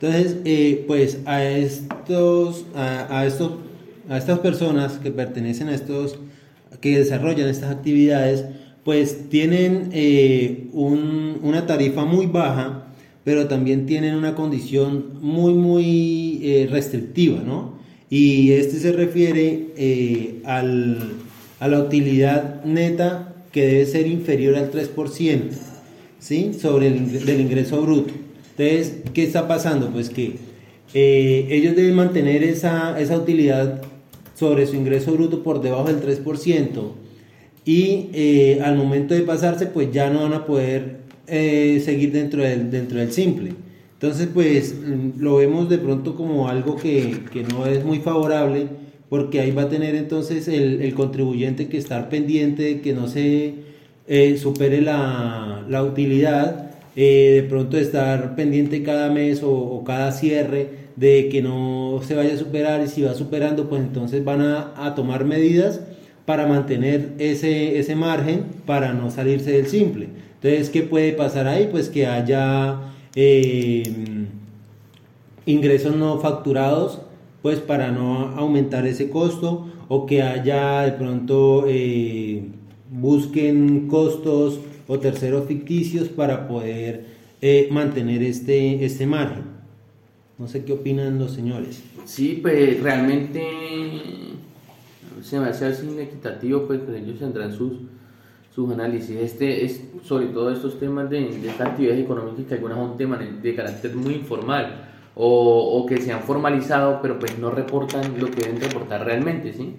Entonces, 0.00 0.36
eh, 0.44 0.84
pues 0.86 1.18
a 1.26 1.44
estos, 1.44 2.66
a, 2.74 3.26
estos, 3.26 3.52
a 4.08 4.16
estas 4.16 4.38
personas 4.38 4.98
que 4.98 5.10
pertenecen 5.10 5.68
a 5.68 5.74
estos, 5.74 6.18
que 6.80 6.98
desarrollan 6.98 7.48
estas 7.48 7.70
actividades, 7.70 8.44
pues 8.84 9.28
tienen 9.28 9.90
eh, 9.92 10.68
una 10.72 11.66
tarifa 11.66 12.04
muy 12.04 12.26
baja, 12.26 12.86
pero 13.24 13.48
también 13.48 13.86
tienen 13.86 14.14
una 14.14 14.34
condición 14.34 15.18
muy, 15.20 15.52
muy 15.52 16.40
eh, 16.42 16.68
restrictiva, 16.70 17.42
¿no? 17.44 17.77
Y 18.10 18.52
este 18.52 18.78
se 18.78 18.92
refiere 18.92 19.68
eh, 19.76 20.40
al, 20.44 20.98
a 21.60 21.68
la 21.68 21.80
utilidad 21.80 22.64
neta 22.64 23.34
que 23.52 23.66
debe 23.66 23.86
ser 23.86 24.06
inferior 24.06 24.56
al 24.56 24.70
3%, 24.70 25.40
¿sí? 26.18 26.52
Sobre 26.58 26.88
el 26.88 27.24
del 27.24 27.40
ingreso 27.40 27.82
bruto. 27.82 28.14
Entonces, 28.56 29.02
¿qué 29.12 29.24
está 29.24 29.46
pasando? 29.46 29.90
Pues 29.90 30.08
que 30.08 30.36
eh, 30.94 31.46
ellos 31.50 31.76
deben 31.76 31.94
mantener 31.94 32.42
esa, 32.42 32.98
esa 32.98 33.18
utilidad 33.18 33.82
sobre 34.34 34.66
su 34.66 34.76
ingreso 34.76 35.12
bruto 35.12 35.42
por 35.42 35.60
debajo 35.60 35.92
del 35.92 36.00
3% 36.00 36.92
y 37.64 38.08
eh, 38.14 38.60
al 38.64 38.76
momento 38.76 39.14
de 39.14 39.20
pasarse 39.22 39.66
pues 39.66 39.92
ya 39.92 40.08
no 40.08 40.22
van 40.22 40.32
a 40.32 40.46
poder 40.46 41.08
seguir 41.26 42.12
dentro 42.12 42.42
del, 42.42 42.70
dentro 42.70 42.98
del 42.98 43.12
simple. 43.12 43.52
Entonces 44.00 44.28
pues 44.32 44.74
mm, 44.74 45.20
lo 45.20 45.36
vemos 45.36 45.68
de 45.68 45.78
pronto 45.78 46.14
como 46.14 46.48
algo 46.48 46.76
que, 46.76 47.24
que 47.32 47.42
no 47.42 47.66
es 47.66 47.84
muy 47.84 47.98
favorable 47.98 48.66
porque 49.08 49.40
ahí 49.40 49.50
va 49.50 49.62
a 49.62 49.68
tener 49.68 49.94
entonces 49.94 50.48
el, 50.48 50.82
el 50.82 50.94
contribuyente 50.94 51.68
que 51.68 51.78
estar 51.78 52.08
pendiente 52.08 52.62
de 52.62 52.80
que 52.80 52.92
no 52.92 53.08
se 53.08 53.54
eh, 54.06 54.38
supere 54.38 54.80
la, 54.80 55.64
la 55.68 55.82
utilidad, 55.82 56.70
de 56.96 57.46
pronto 57.48 57.76
estar 57.76 58.34
pendiente 58.34 58.82
cada 58.82 59.10
mes 59.10 59.42
o, 59.44 59.84
cada 59.86 60.12
cierre 60.12 60.88
de 60.96 61.28
que 61.28 61.42
no 61.42 62.00
se 62.04 62.16
vaya 62.16 62.34
a 62.34 62.36
superar 62.38 62.82
y 62.82 62.88
si 62.88 63.02
va 63.02 63.14
superando, 63.14 63.68
pues 63.68 63.82
entonces 63.82 64.24
van 64.24 64.40
a, 64.40 64.94
tomar 64.96 65.24
medidas 65.24 65.80
para 66.24 66.46
mantener 66.46 67.12
ese, 67.18 67.78
ese 67.78 67.94
margen 67.94 68.46
para 68.66 68.94
no 68.94 69.10
salirse 69.10 69.52
del 69.52 69.66
simple. 69.66 70.08
Entonces, 70.42 70.70
¿qué 70.70 70.82
puede 70.82 71.12
pasar 71.12 71.46
ahí? 71.46 71.68
Pues 71.70 71.88
que 71.88 72.06
haya 72.06 72.80
eh, 73.20 73.82
ingresos 75.44 75.96
no 75.96 76.20
facturados, 76.20 77.00
pues 77.42 77.58
para 77.58 77.90
no 77.90 78.28
aumentar 78.36 78.86
ese 78.86 79.10
costo, 79.10 79.66
o 79.88 80.06
que 80.06 80.22
haya 80.22 80.82
de 80.82 80.92
pronto 80.92 81.64
eh, 81.66 82.44
busquen 82.88 83.88
costos 83.88 84.60
o 84.86 85.00
terceros 85.00 85.48
ficticios 85.48 86.08
para 86.08 86.46
poder 86.46 87.06
eh, 87.40 87.68
mantener 87.72 88.22
este, 88.22 88.84
este 88.84 89.04
margen. 89.04 89.42
No 90.38 90.46
sé 90.46 90.64
qué 90.64 90.72
opinan 90.74 91.18
los 91.18 91.32
señores. 91.32 91.82
Sí, 92.04 92.38
pues 92.40 92.80
realmente 92.80 93.42
se 95.22 95.40
me 95.40 95.48
hace 95.48 95.66
así 95.66 95.88
inequitativo, 95.88 96.68
pues, 96.68 96.80
pues 96.86 97.02
ellos 97.02 97.18
tendrán 97.18 97.52
sus, 97.52 97.72
sus 98.58 98.72
análisis. 98.72 99.16
Este 99.16 99.64
es 99.64 99.80
sobre 100.02 100.26
todo 100.26 100.50
estos 100.50 100.80
temas 100.80 101.08
de, 101.08 101.20
de 101.20 101.48
estas 101.48 101.68
actividades 101.68 102.02
económicas 102.02 102.44
que 102.46 102.54
algunas 102.54 102.76
son 102.76 102.96
temas 102.96 103.20
de 103.40 103.54
carácter 103.54 103.94
muy 103.94 104.14
informal 104.14 104.88
o, 105.14 105.78
o, 105.78 105.86
que 105.86 105.98
se 106.00 106.12
han 106.12 106.22
formalizado, 106.22 106.98
pero 107.00 107.20
pues 107.20 107.38
no 107.38 107.52
reportan 107.52 108.18
lo 108.18 108.26
que 108.26 108.40
deben 108.40 108.60
reportar 108.60 109.04
realmente, 109.04 109.52
¿sí? 109.52 109.76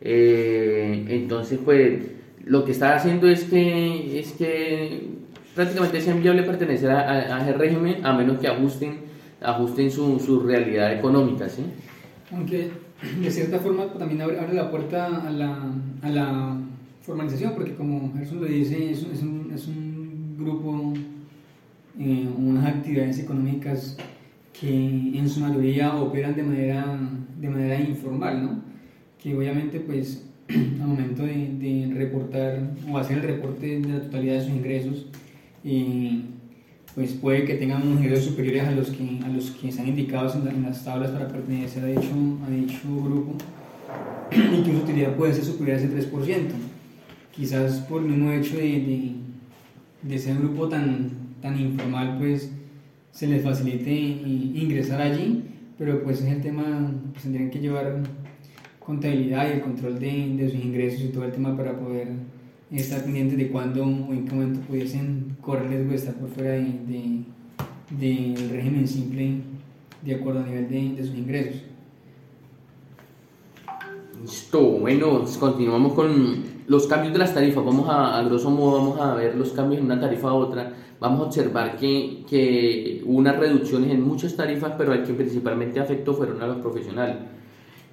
Eh, 0.00 1.04
entonces, 1.08 1.60
pues 1.64 2.02
lo 2.44 2.64
que 2.64 2.72
está 2.72 2.96
haciendo 2.96 3.28
es 3.28 3.44
que, 3.44 4.18
es 4.18 4.32
que 4.32 5.08
prácticamente 5.54 5.98
es 5.98 6.08
enviable 6.08 6.42
pertenecer 6.42 6.90
a, 6.90 7.02
a, 7.02 7.36
a 7.36 7.42
ese 7.42 7.52
régimen 7.52 8.04
a 8.04 8.12
menos 8.12 8.40
que 8.40 8.48
ajusten 8.48 9.06
ajusten 9.40 9.88
su, 9.88 10.18
su 10.18 10.40
realidad 10.40 10.92
económica, 10.92 11.48
¿sí? 11.48 11.62
Aunque 12.32 12.70
de 13.22 13.30
cierta 13.30 13.60
forma 13.60 13.86
también 13.92 14.20
abre, 14.20 14.40
abre 14.40 14.54
la 14.54 14.68
puerta 14.68 15.06
a 15.06 15.30
la, 15.30 15.58
a 16.02 16.08
la, 16.08 16.56
formalización, 17.06 17.54
porque 17.54 17.74
como 17.74 18.12
Gerson 18.14 18.40
lo 18.40 18.46
dice, 18.46 18.90
es, 18.90 19.04
un, 19.04 19.52
es 19.54 19.68
un, 19.68 20.36
grupo, 20.36 20.92
eh, 21.98 22.28
unas 22.36 22.66
actividades 22.66 23.18
económicas 23.20 23.96
que 24.52 24.68
en 24.68 25.28
su 25.28 25.40
mayoría 25.40 25.94
operan 25.94 26.34
de 26.34 26.42
manera, 26.42 26.98
de 27.40 27.48
manera 27.48 27.80
informal, 27.80 28.42
¿no? 28.42 28.62
Que 29.22 29.34
obviamente 29.34 29.80
pues 29.80 30.26
al 30.48 30.86
momento 30.86 31.22
de, 31.22 31.54
de 31.58 31.94
reportar 31.94 32.70
o 32.90 32.98
hacer 32.98 33.18
el 33.18 33.22
reporte 33.22 33.80
de 33.80 33.88
la 33.88 34.02
totalidad 34.02 34.34
de 34.34 34.40
sus 34.40 34.50
ingresos, 34.50 35.06
eh, 35.64 36.22
pues 36.94 37.12
puede 37.12 37.44
que 37.44 37.54
tengan 37.54 37.86
unos 37.86 38.00
ingresos 38.00 38.26
superiores 38.26 38.64
a 38.64 38.72
los 38.72 38.90
que, 38.90 39.20
a 39.24 39.28
los 39.28 39.52
que 39.52 39.68
están 39.68 39.86
indicados 39.88 40.34
en, 40.34 40.62
las 40.62 40.84
tablas 40.84 41.10
para 41.12 41.28
pertenecer 41.28 41.84
a 41.84 41.86
dicho, 41.86 42.12
a 42.46 42.50
dicho 42.50 42.78
grupo 42.84 43.34
y 44.32 44.62
que 44.62 44.72
su 44.72 44.78
utilidad 44.78 45.14
puede 45.14 45.34
ser 45.34 45.44
superior 45.44 45.78
a 45.78 45.80
ese 45.80 46.10
3%. 46.10 46.75
Quizás 47.36 47.80
por 47.80 48.02
el 48.02 48.08
mismo 48.08 48.32
hecho 48.32 48.56
de, 48.56 48.62
de, 48.62 49.12
de 50.02 50.18
ser 50.18 50.36
un 50.36 50.48
grupo 50.48 50.68
tan, 50.68 51.10
tan 51.42 51.60
informal, 51.60 52.16
pues 52.18 52.50
se 53.10 53.26
les 53.26 53.42
facilite 53.42 53.92
ingresar 53.92 55.00
allí, 55.00 55.44
pero 55.78 56.02
pues 56.02 56.22
es 56.22 56.32
el 56.32 56.40
tema, 56.40 56.92
pues 57.12 57.24
tendrían 57.24 57.50
que 57.50 57.58
llevar 57.58 58.02
contabilidad 58.78 59.48
y 59.48 59.52
el 59.52 59.60
control 59.60 59.98
de, 59.98 60.36
de 60.36 60.50
sus 60.50 60.64
ingresos 60.64 61.00
y 61.02 61.08
todo 61.08 61.24
el 61.24 61.32
tema 61.32 61.56
para 61.56 61.78
poder 61.78 62.08
estar 62.70 63.02
pendientes 63.04 63.36
de 63.36 63.48
cuándo 63.48 63.82
o 63.84 64.12
en 64.12 64.26
qué 64.26 64.34
momento 64.34 64.60
pudiesen 64.60 65.36
correr 65.40 65.68
riesgo 65.68 65.90
de 65.90 65.96
estar 65.96 66.14
por 66.14 66.28
fuera 66.30 66.52
del 66.52 66.86
de, 66.86 67.24
de, 67.98 68.48
régimen 68.48 68.86
simple 68.86 69.40
de 70.02 70.14
acuerdo 70.14 70.40
a 70.40 70.46
nivel 70.46 70.68
de, 70.68 70.94
de 70.94 71.04
sus 71.04 71.16
ingresos. 71.16 71.62
Listo, 74.22 74.60
bueno, 74.78 75.24
continuamos 75.38 75.92
con 75.94 76.55
los 76.68 76.86
cambios 76.86 77.12
de 77.12 77.18
las 77.18 77.34
tarifas. 77.34 77.64
Vamos 77.64 77.88
a, 77.88 78.18
a 78.18 78.22
grosso 78.22 78.50
modo, 78.50 78.78
vamos 78.78 79.00
a 79.00 79.14
ver 79.14 79.36
los 79.36 79.50
cambios 79.50 79.80
en 79.80 79.86
una 79.86 80.00
tarifa 80.00 80.28
a 80.28 80.34
otra. 80.34 80.72
Vamos 80.98 81.20
a 81.20 81.22
observar 81.24 81.76
que, 81.76 82.24
que 82.28 83.02
hubo 83.04 83.18
unas 83.18 83.36
reducciones 83.36 83.90
en 83.90 84.02
muchas 84.02 84.34
tarifas, 84.34 84.72
pero 84.78 84.92
al 84.92 85.04
que 85.04 85.12
principalmente 85.12 85.80
afectó 85.80 86.14
fueron 86.14 86.42
a 86.42 86.46
los 86.46 86.58
profesionales. 86.58 87.16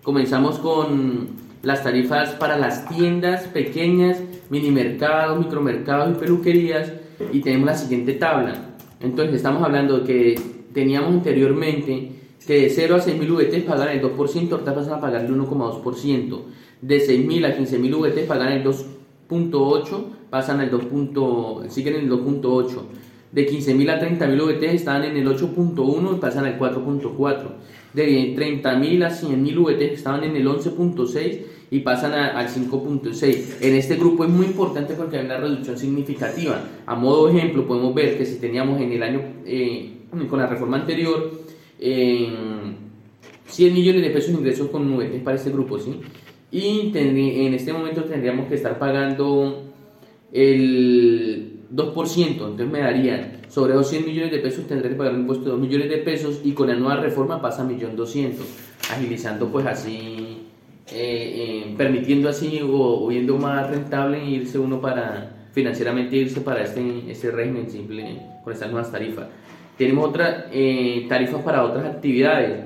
Comenzamos 0.01 0.59
con 0.59 1.29
las 1.61 1.83
tarifas 1.83 2.31
para 2.31 2.57
las 2.57 2.87
tiendas 2.89 3.47
pequeñas 3.47 4.19
mini 4.49 4.69
mercados, 4.69 5.39
micromercados 5.39 6.11
y 6.11 6.19
peluquerías 6.19 6.91
y 7.31 7.39
tenemos 7.41 7.67
la 7.67 7.75
siguiente 7.75 8.13
tabla. 8.13 8.53
Entonces 8.99 9.35
estamos 9.35 9.63
hablando 9.63 9.99
de 9.99 10.03
que 10.05 10.41
teníamos 10.73 11.11
anteriormente 11.13 12.11
que 12.45 12.63
de 12.63 12.69
0 12.69 12.95
a 12.95 12.99
6.000 12.99 13.31
VT 13.31 13.65
pagan 13.65 13.89
el 13.89 14.01
2%, 14.01 14.51
ahorita 14.51 14.75
pasan 14.75 14.93
a 14.93 14.99
pagar 14.99 15.25
el 15.25 15.33
1,2%. 15.33 16.41
De 16.83 16.97
6.000 16.97 17.45
a 17.45 17.57
15.000 17.57 17.95
VT 17.95 18.27
pagan 18.27 18.51
el 18.51 18.63
2.8, 18.65 20.03
pasan 20.29 20.59
al 20.59 20.69
2. 20.69 21.73
siguen 21.73 21.95
en 21.95 22.01
el 22.01 22.11
2.8. 22.11 22.67
De 23.31 23.49
15.000 23.49 23.89
a 23.89 24.01
30.000 24.01 24.41
VT 24.43 24.63
están 24.75 25.05
en 25.05 25.15
el 25.15 25.25
8.1 25.25 26.17
y 26.17 26.19
pasan 26.19 26.43
al 26.43 26.59
4.4. 26.59 27.37
De 27.93 28.35
30.000 28.35 29.05
a 29.05 29.09
100.000 29.09 29.63
VT 29.63 29.81
estaban 29.93 30.25
en 30.25 30.35
el 30.35 30.45
11.6 30.45 31.39
y 31.71 31.79
pasan 31.79 32.11
al 32.11 32.49
5.6. 32.49 33.61
En 33.61 33.75
este 33.75 33.95
grupo 33.95 34.25
es 34.25 34.29
muy 34.29 34.47
importante 34.47 34.93
porque 34.93 35.19
hay 35.19 35.25
una 35.25 35.37
reducción 35.37 35.77
significativa. 35.77 36.61
A 36.85 36.95
modo 36.95 37.27
de 37.27 37.37
ejemplo, 37.37 37.65
podemos 37.65 37.95
ver 37.95 38.17
que 38.17 38.25
si 38.25 38.39
teníamos 38.39 38.81
en 38.81 38.91
el 38.91 39.01
año, 39.01 39.21
eh, 39.45 39.99
con 40.29 40.37
la 40.37 40.47
reforma 40.47 40.77
anterior, 40.77 41.31
eh, 41.79 42.27
100 43.47 43.73
millones 43.73 44.01
de 44.01 44.09
pesos 44.09 44.31
de 44.31 44.37
ingresos 44.39 44.69
con 44.69 44.89
nubes 44.89 45.09
para 45.23 45.37
este 45.37 45.49
grupo, 45.49 45.79
¿sí? 45.79 46.01
Y 46.53 46.91
en 46.93 47.53
este 47.55 47.73
momento 47.73 48.03
tendríamos 48.03 48.47
que 48.47 48.55
estar 48.55 48.77
pagando 48.77 49.63
el 50.31 51.61
2%, 51.75 52.27
entonces 52.27 52.67
me 52.67 52.79
darían 52.79 53.41
sobre 53.49 53.73
200 53.73 54.07
millones 54.07 54.31
de 54.31 54.39
pesos 54.39 54.67
tendré 54.67 54.89
que 54.89 54.95
pagar 54.95 55.13
un 55.13 55.21
impuesto 55.21 55.45
de 55.45 55.51
2 55.51 55.59
millones 55.59 55.89
de 55.89 55.97
pesos 55.97 56.41
y 56.43 56.53
con 56.53 56.67
la 56.67 56.75
nueva 56.75 57.01
reforma 57.01 57.41
pasa 57.41 57.63
a 57.63 57.67
1.200.000, 57.67 58.33
agilizando 58.91 59.47
pues 59.49 59.65
así 59.65 60.43
eh, 60.91 60.91
eh, 60.91 61.73
permitiendo 61.77 62.29
así 62.29 62.59
o, 62.63 63.07
viendo 63.07 63.37
más 63.37 63.69
rentable 63.69 64.23
irse 64.23 64.59
uno 64.59 64.81
para 64.81 65.47
financieramente 65.53 66.15
irse 66.15 66.41
para 66.41 66.63
este, 66.63 67.11
este 67.11 67.31
régimen 67.31 67.69
simple 67.69 68.21
con 68.43 68.53
estas 68.53 68.71
nuevas 68.71 68.91
tarifas. 68.91 69.27
Tenemos 69.77 70.09
otras 70.09 70.45
eh, 70.51 71.05
tarifas 71.07 71.41
para 71.41 71.63
otras 71.63 71.85
actividades. 71.85 72.65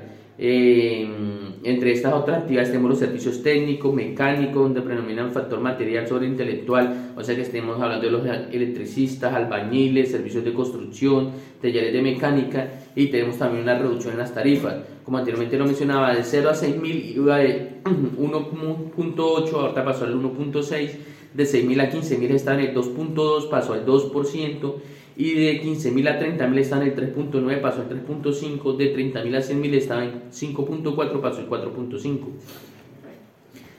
Entre 1.64 1.92
estas 1.92 2.12
otras 2.12 2.38
actividades 2.38 2.70
tenemos 2.70 2.90
los 2.90 2.98
servicios 2.98 3.42
técnicos, 3.42 3.94
mecánicos, 3.94 4.62
donde 4.62 4.82
predominan 4.82 5.32
factor 5.32 5.60
material 5.60 6.06
sobre 6.06 6.26
intelectual, 6.26 7.12
o 7.16 7.22
sea 7.22 7.34
que 7.34 7.42
estemos 7.42 7.80
hablando 7.80 8.06
de 8.06 8.12
los 8.12 8.26
electricistas, 8.52 9.34
albañiles, 9.34 10.10
servicios 10.10 10.44
de 10.44 10.52
construcción, 10.52 11.30
talleres 11.60 11.92
de 11.92 12.02
mecánica 12.02 12.70
y 12.94 13.06
tenemos 13.06 13.38
también 13.38 13.62
una 13.62 13.78
reducción 13.78 14.12
en 14.12 14.18
las 14.18 14.34
tarifas. 14.34 14.76
Como 15.04 15.18
anteriormente 15.18 15.56
lo 15.56 15.64
mencionaba, 15.64 16.14
de 16.14 16.22
0 16.22 16.50
a 16.50 16.54
6.000 16.54 17.16
iba 17.16 17.38
de 17.38 17.80
1.8, 17.84 19.52
ahorita 19.52 19.84
pasó 19.84 20.04
al 20.04 20.14
1.6, 20.14 20.90
de 21.34 21.44
6.000 21.44 21.80
a 21.80 21.90
15.000 21.90 22.30
está 22.30 22.54
en 22.54 22.60
el 22.60 22.74
2.2, 22.74 23.48
pasó 23.48 23.72
al 23.72 23.86
2%, 23.86 24.74
y 25.18 25.34
de 25.34 25.60
15.000 25.60 26.08
a 26.08 26.20
30.000 26.20 26.58
está 26.58 26.76
en 26.76 26.82
el 26.84 26.94
3.9, 26.94 27.60
pasó 27.60 27.80
al 27.80 27.88
3.5, 27.88 28.76
de 28.76 28.96
30.000 28.96 29.36
a 29.36 29.40
100.000 29.40 29.74
está 29.74 30.04
en 30.04 30.22
5.4, 30.30 31.20
pasó 31.20 31.40
al 31.40 31.48
4.5. 31.50 32.20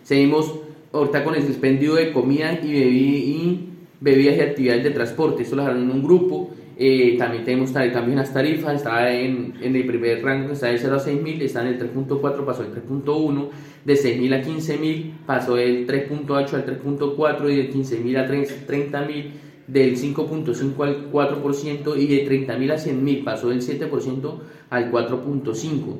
Seguimos 0.03 0.53
ahorita 0.91 1.23
con 1.23 1.35
el 1.35 1.43
expendio 1.43 1.95
de 1.95 2.11
comida 2.11 2.59
y, 2.61 2.75
y 2.75 3.69
bebidas 4.01 4.35
y 4.35 4.41
actividades 4.41 4.83
de 4.83 4.91
transporte, 4.91 5.43
esto 5.43 5.55
lo 5.55 5.61
dejaron 5.61 5.83
en 5.83 5.91
un 5.91 6.03
grupo, 6.03 6.51
eh, 6.77 7.15
también 7.17 7.45
tenemos 7.45 7.71
cambios 7.71 8.07
en 8.07 8.15
las 8.17 8.33
tarifas, 8.33 8.75
está 8.75 9.09
en, 9.09 9.53
en, 9.61 9.75
el 9.77 9.85
primer 9.85 10.21
rango, 10.21 10.51
está 10.51 10.67
de 10.67 10.77
0 10.77 10.95
a 10.97 10.99
6.000, 10.99 11.41
está 11.41 11.61
en 11.61 11.67
el 11.67 11.79
3.4, 11.79 12.45
pasó 12.45 12.63
el 12.63 12.73
3.1, 12.73 13.49
de 13.85 13.93
6.000 13.93 14.33
a 14.33 14.43
15.000 14.43 15.11
pasó 15.25 15.57
el 15.57 15.87
3.8 15.87 16.53
al 16.53 16.65
3.4 16.65 17.49
y 17.49 17.55
de 17.55 17.71
15.000 17.71 18.17
a 18.17 18.27
30.000 18.27 19.31
del 19.71 19.97
5.5 19.97 20.83
al 20.83 21.11
4% 21.11 21.97
y 21.97 22.07
de 22.07 22.27
30.000 22.27 22.71
a 22.71 22.75
100.000 22.75 23.23
pasó 23.23 23.49
del 23.49 23.61
7% 23.61 24.33
al 24.69 24.91
4.5%. 24.91 25.97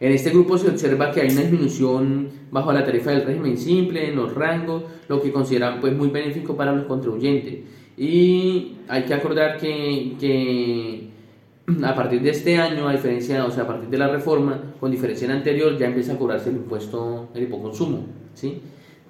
En 0.00 0.10
este 0.10 0.30
grupo 0.30 0.58
se 0.58 0.68
observa 0.68 1.12
que 1.12 1.20
hay 1.20 1.30
una 1.30 1.42
disminución 1.42 2.28
bajo 2.50 2.72
la 2.72 2.84
tarifa 2.84 3.12
del 3.12 3.24
régimen 3.24 3.56
simple 3.56 4.08
en 4.08 4.16
los 4.16 4.34
rangos, 4.34 4.82
lo 5.08 5.22
que 5.22 5.30
consideran 5.30 5.80
pues, 5.80 5.96
muy 5.96 6.08
benéfico 6.08 6.56
para 6.56 6.72
los 6.72 6.86
contribuyentes. 6.86 7.60
Y 7.96 8.78
hay 8.88 9.04
que 9.04 9.14
acordar 9.14 9.58
que, 9.58 10.14
que 10.18 11.08
a 11.84 11.94
partir 11.94 12.20
de 12.20 12.30
este 12.30 12.56
año, 12.56 12.88
a 12.88 12.92
diferencia, 12.92 13.44
o 13.46 13.50
sea, 13.52 13.62
a 13.62 13.66
partir 13.68 13.88
de 13.88 13.98
la 13.98 14.08
reforma, 14.08 14.74
con 14.80 14.90
diferencia 14.90 15.26
en 15.26 15.30
anterior, 15.32 15.78
ya 15.78 15.86
empieza 15.86 16.14
a 16.14 16.18
cobrarse 16.18 16.50
el 16.50 16.56
impuesto, 16.56 17.28
el 17.32 17.44
hipoconsumo, 17.44 18.06
¿sí? 18.34 18.60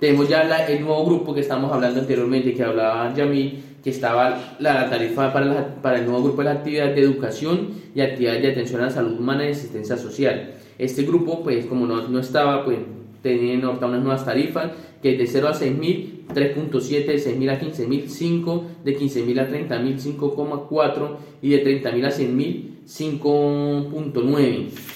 Tenemos 0.02 0.28
ya 0.28 0.42
el 0.66 0.80
nuevo 0.80 1.04
grupo 1.04 1.32
que 1.32 1.42
estamos 1.42 1.70
hablando 1.70 2.00
anteriormente, 2.00 2.54
que 2.54 2.64
hablaba 2.64 3.14
Yamil, 3.14 3.62
que 3.84 3.90
estaba 3.90 4.56
la 4.58 4.90
tarifa 4.90 5.32
para, 5.32 5.76
para 5.80 6.00
el 6.00 6.06
nuevo 6.06 6.24
grupo 6.24 6.38
de 6.38 6.46
las 6.46 6.56
actividades 6.56 6.96
de 6.96 7.02
educación 7.02 7.68
y 7.94 8.00
actividades 8.00 8.42
de 8.42 8.50
atención 8.50 8.80
a 8.80 8.86
la 8.86 8.90
salud 8.90 9.20
humana 9.20 9.46
y 9.46 9.52
asistencia 9.52 9.96
social. 9.96 10.54
Este 10.76 11.04
grupo, 11.04 11.44
pues 11.44 11.66
como 11.66 11.86
no, 11.86 12.08
no 12.08 12.18
estaba, 12.18 12.64
pues 12.64 12.78
tenían 13.22 13.64
unas 13.64 14.02
nuevas 14.02 14.24
tarifas, 14.24 14.72
que 15.00 15.16
de 15.16 15.24
0 15.24 15.46
a 15.46 15.54
6.000, 15.54 16.26
3.7, 16.34 17.06
de 17.06 17.18
6.000 17.18 17.50
a 17.50 17.60
15.000, 17.60 18.08
5, 18.08 18.64
de 18.84 18.98
15.000 18.98 19.38
a 19.38 19.48
30.000, 19.48 20.00
5,4 20.18 21.16
y 21.42 21.50
de 21.50 21.80
30.000 21.80 22.06
a 22.06 22.10
100.000, 22.10 22.64
5.9. 22.88 24.91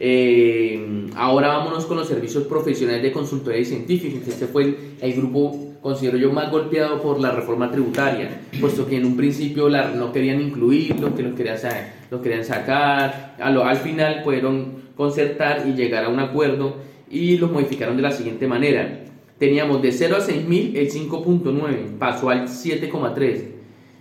Eh, 0.00 1.08
ahora 1.16 1.48
vámonos 1.48 1.84
con 1.86 1.96
los 1.96 2.06
servicios 2.06 2.44
profesionales 2.44 3.02
de 3.02 3.12
consultoría 3.12 3.60
y 3.60 3.64
científicos. 3.64 4.28
Este 4.28 4.46
fue 4.46 4.76
el, 5.00 5.12
grupo, 5.14 5.74
considero 5.82 6.16
yo, 6.16 6.32
más 6.32 6.52
golpeado 6.52 7.02
por 7.02 7.20
la 7.20 7.32
reforma 7.32 7.70
tributaria, 7.70 8.42
puesto 8.60 8.86
que 8.86 8.96
en 8.96 9.04
un 9.04 9.16
principio 9.16 9.68
la, 9.68 9.90
no 9.90 10.12
querían 10.12 10.40
incluirlo, 10.40 11.14
que 11.16 11.22
lo 11.24 11.34
querían, 11.34 11.58
querían 12.22 12.44
sacar. 12.44 13.34
al 13.40 13.76
final 13.78 14.22
pudieron 14.22 14.88
concertar 14.96 15.66
y 15.66 15.72
llegar 15.72 16.04
a 16.04 16.08
un 16.08 16.20
acuerdo 16.20 16.76
y 17.10 17.36
los 17.36 17.50
modificaron 17.50 17.96
de 17.96 18.02
la 18.02 18.12
siguiente 18.12 18.46
manera. 18.46 19.04
Teníamos 19.38 19.82
de 19.82 19.92
0 19.92 20.16
a 20.16 20.20
6.000 20.20 20.76
el 20.76 20.90
5.9, 20.90 21.98
pasó 21.98 22.30
al 22.30 22.48
7,3. 22.48 23.40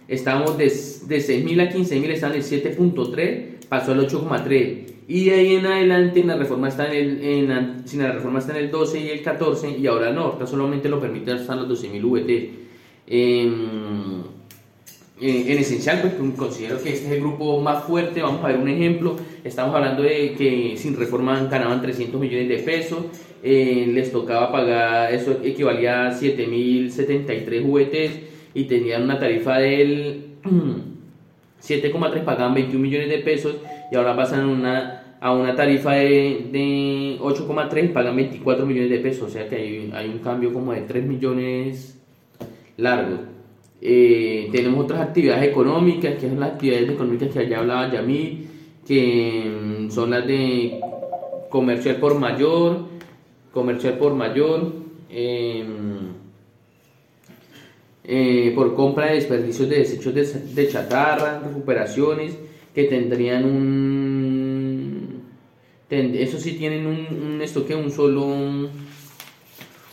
Estábamos 0.07 0.57
de, 0.57 0.65
de 0.65 1.17
6.000 1.17 1.61
a 1.61 1.71
15.000, 1.71 2.09
están 2.09 2.31
en 2.31 2.37
el 2.37 2.43
7.3, 2.43 3.67
pasó 3.67 3.91
al 3.91 4.07
8,3 4.07 4.96
y 5.07 5.25
de 5.25 5.35
ahí 5.35 5.55
en 5.55 5.65
adelante, 5.65 6.19
en 6.19 6.27
la 6.27 6.35
reforma 6.35 6.67
está 6.67 6.91
en 6.91 6.93
el, 6.93 7.23
en, 7.23 7.87
sin 7.87 8.03
la 8.03 8.11
reforma 8.11 8.39
está 8.39 8.51
en 8.57 8.65
el 8.65 8.71
12 8.71 8.99
y 8.99 9.09
el 9.09 9.21
14, 9.21 9.77
y 9.77 9.87
ahora 9.87 10.11
no, 10.11 10.23
ahora 10.23 10.45
solamente 10.45 10.89
lo 10.89 10.99
permite 10.99 11.31
hasta 11.31 11.55
los 11.55 11.81
12.000 11.81 12.03
VT. 12.03 12.49
en 13.07 14.25
esencial, 15.57 16.01
pues 16.01 16.15
considero 16.35 16.83
que 16.83 16.91
este 16.91 17.07
es 17.07 17.13
el 17.13 17.21
grupo 17.21 17.61
más 17.61 17.85
fuerte. 17.85 18.21
Vamos 18.21 18.43
a 18.43 18.47
ver 18.47 18.57
un 18.57 18.67
ejemplo. 18.67 19.15
Estamos 19.45 19.73
hablando 19.73 20.03
de 20.03 20.33
que 20.33 20.75
sin 20.75 20.97
reforma 20.97 21.41
ganaban 21.49 21.81
300 21.81 22.19
millones 22.19 22.49
de 22.49 22.57
pesos. 22.57 23.05
Eh, 23.43 23.89
les 23.93 24.11
tocaba 24.11 24.51
pagar, 24.51 25.13
eso 25.13 25.39
equivalía 25.41 26.07
a 26.07 26.11
7.073 26.11 27.63
VT 27.63 28.11
y 28.55 28.65
tenían 28.65 29.03
una 29.03 29.17
tarifa 29.17 29.57
del 29.57 30.25
7,3, 31.63 32.23
pagaban 32.23 32.53
21 32.53 32.81
millones 32.81 33.09
de 33.09 33.17
pesos 33.19 33.55
y 33.91 33.95
ahora 33.95 34.15
pasan 34.15 34.47
una, 34.47 35.15
a 35.19 35.33
una 35.33 35.55
tarifa 35.55 35.93
de, 35.93 36.47
de 36.51 37.17
8,3 37.19 37.93
pagan 37.93 38.15
24 38.15 38.65
millones 38.65 38.89
de 38.89 38.99
pesos, 38.99 39.23
o 39.23 39.29
sea 39.29 39.47
que 39.47 39.55
hay, 39.55 39.91
hay 39.93 40.09
un 40.09 40.19
cambio 40.19 40.53
como 40.53 40.73
de 40.73 40.81
3 40.81 41.05
millones 41.05 41.99
largos. 42.77 43.19
Eh, 43.81 44.49
tenemos 44.51 44.85
otras 44.85 45.01
actividades 45.01 45.49
económicas, 45.49 46.15
que 46.15 46.27
son 46.27 46.39
las 46.39 46.53
actividades 46.53 46.89
económicas 46.89 47.29
que 47.31 47.39
allá 47.39 47.59
hablaba 47.59 47.91
Yamil, 47.91 48.47
que 48.85 49.45
mm, 49.45 49.91
son 49.91 50.11
las 50.11 50.25
de 50.25 50.79
comercial 51.49 51.97
por 51.97 52.17
mayor, 52.19 52.85
comercial 53.51 53.97
por 53.97 54.13
mayor, 54.13 54.73
em, 55.09 56.13
eh, 58.03 58.51
por 58.55 58.73
compra 58.75 59.07
de 59.07 59.15
desperdicios 59.15 59.69
de 59.69 59.77
desechos 59.79 60.13
de, 60.13 60.23
de 60.23 60.67
chatarra, 60.69 61.39
recuperaciones, 61.39 62.37
que 62.77 62.83
tendrían 62.83 63.43
un 63.43 65.23
eso 65.89 66.37
sí 66.37 66.51
tienen 66.53 66.85
un, 66.85 67.41
esto 67.41 67.65
que 67.65 67.73
un 67.73 67.89
solo 67.89 68.23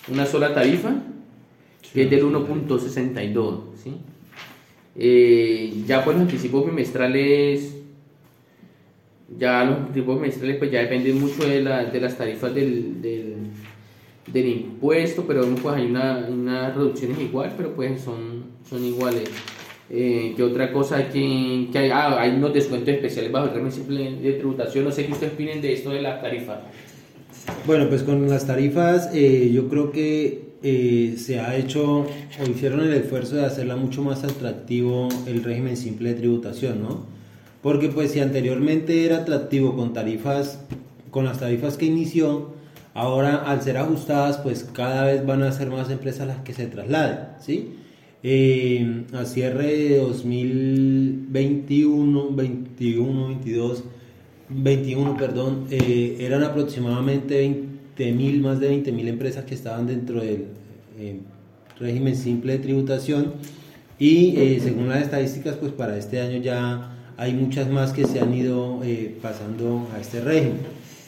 una 0.09 0.27
sola 0.27 0.53
tarifa 0.53 0.93
que 1.95 2.03
es 2.03 2.11
del 2.11 2.25
1.62 2.25 3.61
¿sí? 3.83 3.97
Eh, 4.97 5.83
ya 5.87 6.05
pues 6.05 6.15
los 6.19 6.27
anticipos 6.27 6.67
bimestrales 6.67 7.75
ya 9.39 9.65
los 9.65 9.79
anticipos 9.79 10.17
bimestrales 10.17 10.57
pues 10.59 10.71
ya 10.71 10.81
dependen 10.81 11.19
mucho 11.19 11.49
de, 11.49 11.63
la, 11.63 11.87
de 11.87 12.01
las 12.03 12.19
tarifas 12.19 12.55
del, 12.55 13.01
del, 13.01 13.37
del, 14.31 14.47
impuesto 14.47 15.25
pero 15.27 15.47
pues 15.55 15.75
hay 15.75 15.87
una, 15.87 16.27
unas 16.29 16.77
reducciones 16.77 17.19
igual 17.19 17.55
pero 17.57 17.75
pues 17.75 18.03
son, 18.03 18.45
son 18.69 18.85
iguales 18.85 19.31
eh, 19.91 20.33
¿Qué 20.35 20.43
otra 20.43 20.73
cosa 20.73 21.09
que, 21.11 21.69
que 21.71 21.79
hay? 21.79 21.91
Ah, 21.91 22.19
hay 22.19 22.31
unos 22.31 22.55
descuentos 22.55 22.89
especiales 22.89 23.31
bajo 23.31 23.47
el 23.47 23.53
régimen 23.53 23.73
simple 23.73 24.17
de 24.21 24.33
tributación. 24.33 24.85
No 24.85 24.91
sé 24.91 25.07
qué 25.07 25.13
ustedes 25.13 25.35
opinen 25.35 25.61
de 25.61 25.75
esto 25.75 25.91
de 25.91 26.01
la 26.01 26.21
tarifa. 26.21 26.61
Bueno, 27.67 27.89
pues 27.89 28.03
con 28.03 28.29
las 28.29 28.47
tarifas 28.47 29.11
eh, 29.13 29.51
yo 29.53 29.69
creo 29.69 29.93
que 29.93 30.55
eh, 30.63 31.17
se 31.19 31.41
ha 31.41 31.57
hecho 31.57 32.07
o 32.07 32.51
hicieron 32.51 32.81
el 32.81 32.95
esfuerzo 32.95 33.37
de 33.37 33.45
hacerla 33.45 33.77
mucho 33.77 34.03
más 34.03 34.25
atractivo 34.25 35.11
el 35.27 35.45
régimen 35.45 35.77
simple 35.77 36.11
de 36.11 36.15
tributación, 36.15 36.83
¿no? 36.83 37.07
Porque 37.63 37.89
pues 37.89 38.13
si 38.13 38.21
anteriormente 38.21 39.05
era 39.05 39.19
atractivo 39.19 39.77
con 39.77 39.93
tarifas, 39.93 40.61
con 41.11 41.27
las 41.27 41.41
tarifas 41.41 41.77
que 41.77 41.85
inició, 41.85 42.55
ahora 42.95 43.37
al 43.37 43.61
ser 43.61 43.77
ajustadas 43.77 44.39
pues 44.39 44.65
cada 44.65 45.05
vez 45.05 45.27
van 45.27 45.43
a 45.43 45.53
ser 45.53 45.69
más 45.69 45.91
empresas 45.91 46.27
las 46.27 46.39
que 46.39 46.55
se 46.55 46.67
trasladen, 46.67 47.19
¿sí? 47.41 47.75
Eh, 48.27 49.05
a 49.13 49.27
cierre 49.27 49.67
de 49.67 49.99
2021, 49.99 52.31
21, 52.31 53.29
22, 53.29 53.85
21, 54.49 55.17
perdón, 55.19 55.67
eh, 55.71 56.17
eran 56.21 56.43
aproximadamente 56.43 57.37
20 57.37 58.13
mil, 58.13 58.41
más 58.41 58.61
de 58.61 58.69
20 58.69 58.93
mil 58.93 59.09
empresas 59.09 59.45
que 59.45 59.55
estaban 59.55 59.87
dentro 59.87 60.23
del 60.23 60.47
eh, 60.99 61.21
régimen 61.79 62.17
simple 62.17 62.55
de 62.55 62.61
tributación 62.61 63.35
y 63.99 64.59
según 64.63 64.89
las 64.89 65.03
estadísticas, 65.03 65.57
pues 65.57 65.73
para 65.73 65.99
este 65.99 66.23
año 66.23 66.39
ya 66.39 66.97
hay 67.19 67.35
muchas 67.35 67.69
más 67.69 67.93
que 67.93 68.07
se 68.07 68.21
han 68.21 68.33
ido 68.33 68.81
pasando 69.21 69.87
a 69.95 70.01
este 70.01 70.23
régimen. 70.23 70.61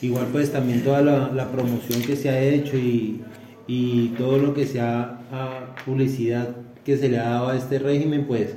Igual 0.02 0.26
pues 0.32 0.52
también 0.52 0.84
toda 0.84 1.00
la, 1.00 1.50
promoción 1.50 2.02
que 2.02 2.14
se 2.14 2.28
ha 2.28 2.38
hecho 2.42 2.76
y, 2.76 3.22
y 3.66 4.08
todo 4.18 4.36
lo 4.36 4.52
que 4.52 4.66
sea 4.66 5.72
publicidad 5.86 6.54
que 6.86 6.96
se 6.96 7.08
le 7.08 7.18
ha 7.18 7.30
dado 7.30 7.48
a 7.48 7.56
este 7.56 7.80
régimen, 7.80 8.26
pues 8.26 8.54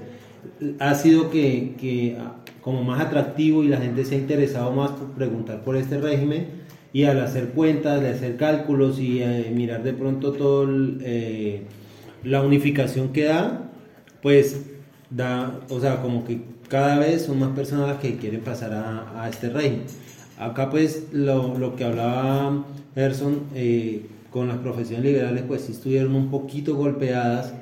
ha 0.80 0.94
sido 0.94 1.32
que, 1.32 1.76
que 1.80 2.16
como 2.62 2.84
más 2.84 3.02
atractivo 3.02 3.64
y 3.64 3.68
la 3.68 3.78
gente 3.78 4.06
se 4.06 4.16
ha 4.16 4.18
interesado 4.20 4.72
más 4.72 4.92
por 4.92 5.10
preguntar 5.14 5.64
por 5.64 5.76
este 5.76 6.00
régimen 6.00 6.48
y 6.94 7.04
al 7.06 7.20
hacer 7.22 7.50
cuentas, 7.50 8.02
de 8.02 8.10
hacer 8.10 8.38
cálculos 8.38 9.00
y 9.00 9.24
eh, 9.24 9.52
mirar 9.54 9.82
de 9.84 9.94
pronto 9.94 10.32
todo 10.34 10.68
eh, 11.02 11.64
la 12.24 12.42
unificación 12.44 13.10
que 13.10 13.26
da, 13.26 13.72
pues 14.22 14.66
da, 15.10 15.60
o 15.70 15.80
sea, 15.80 16.02
como 16.04 16.24
que 16.24 16.42
cada 16.68 17.00
vez 17.00 17.24
son 17.24 17.40
más 17.40 17.50
personas 17.50 17.98
que 17.98 18.18
quieren 18.18 18.42
pasar 18.42 18.74
a, 18.74 19.24
a 19.24 19.30
este 19.30 19.50
régimen. 19.50 19.86
Acá 20.38 20.70
pues 20.70 21.08
lo, 21.12 21.58
lo 21.58 21.76
que 21.76 21.84
hablaba 21.84 22.64
Gerson 22.94 23.42
eh, 23.56 24.06
con 24.30 24.48
las 24.48 24.58
profesiones 24.60 25.04
liberales 25.04 25.44
pues 25.48 25.64
sí 25.64 25.72
estuvieron 25.72 26.14
un 26.16 26.30
poquito 26.30 26.76
golpeadas 26.76 27.54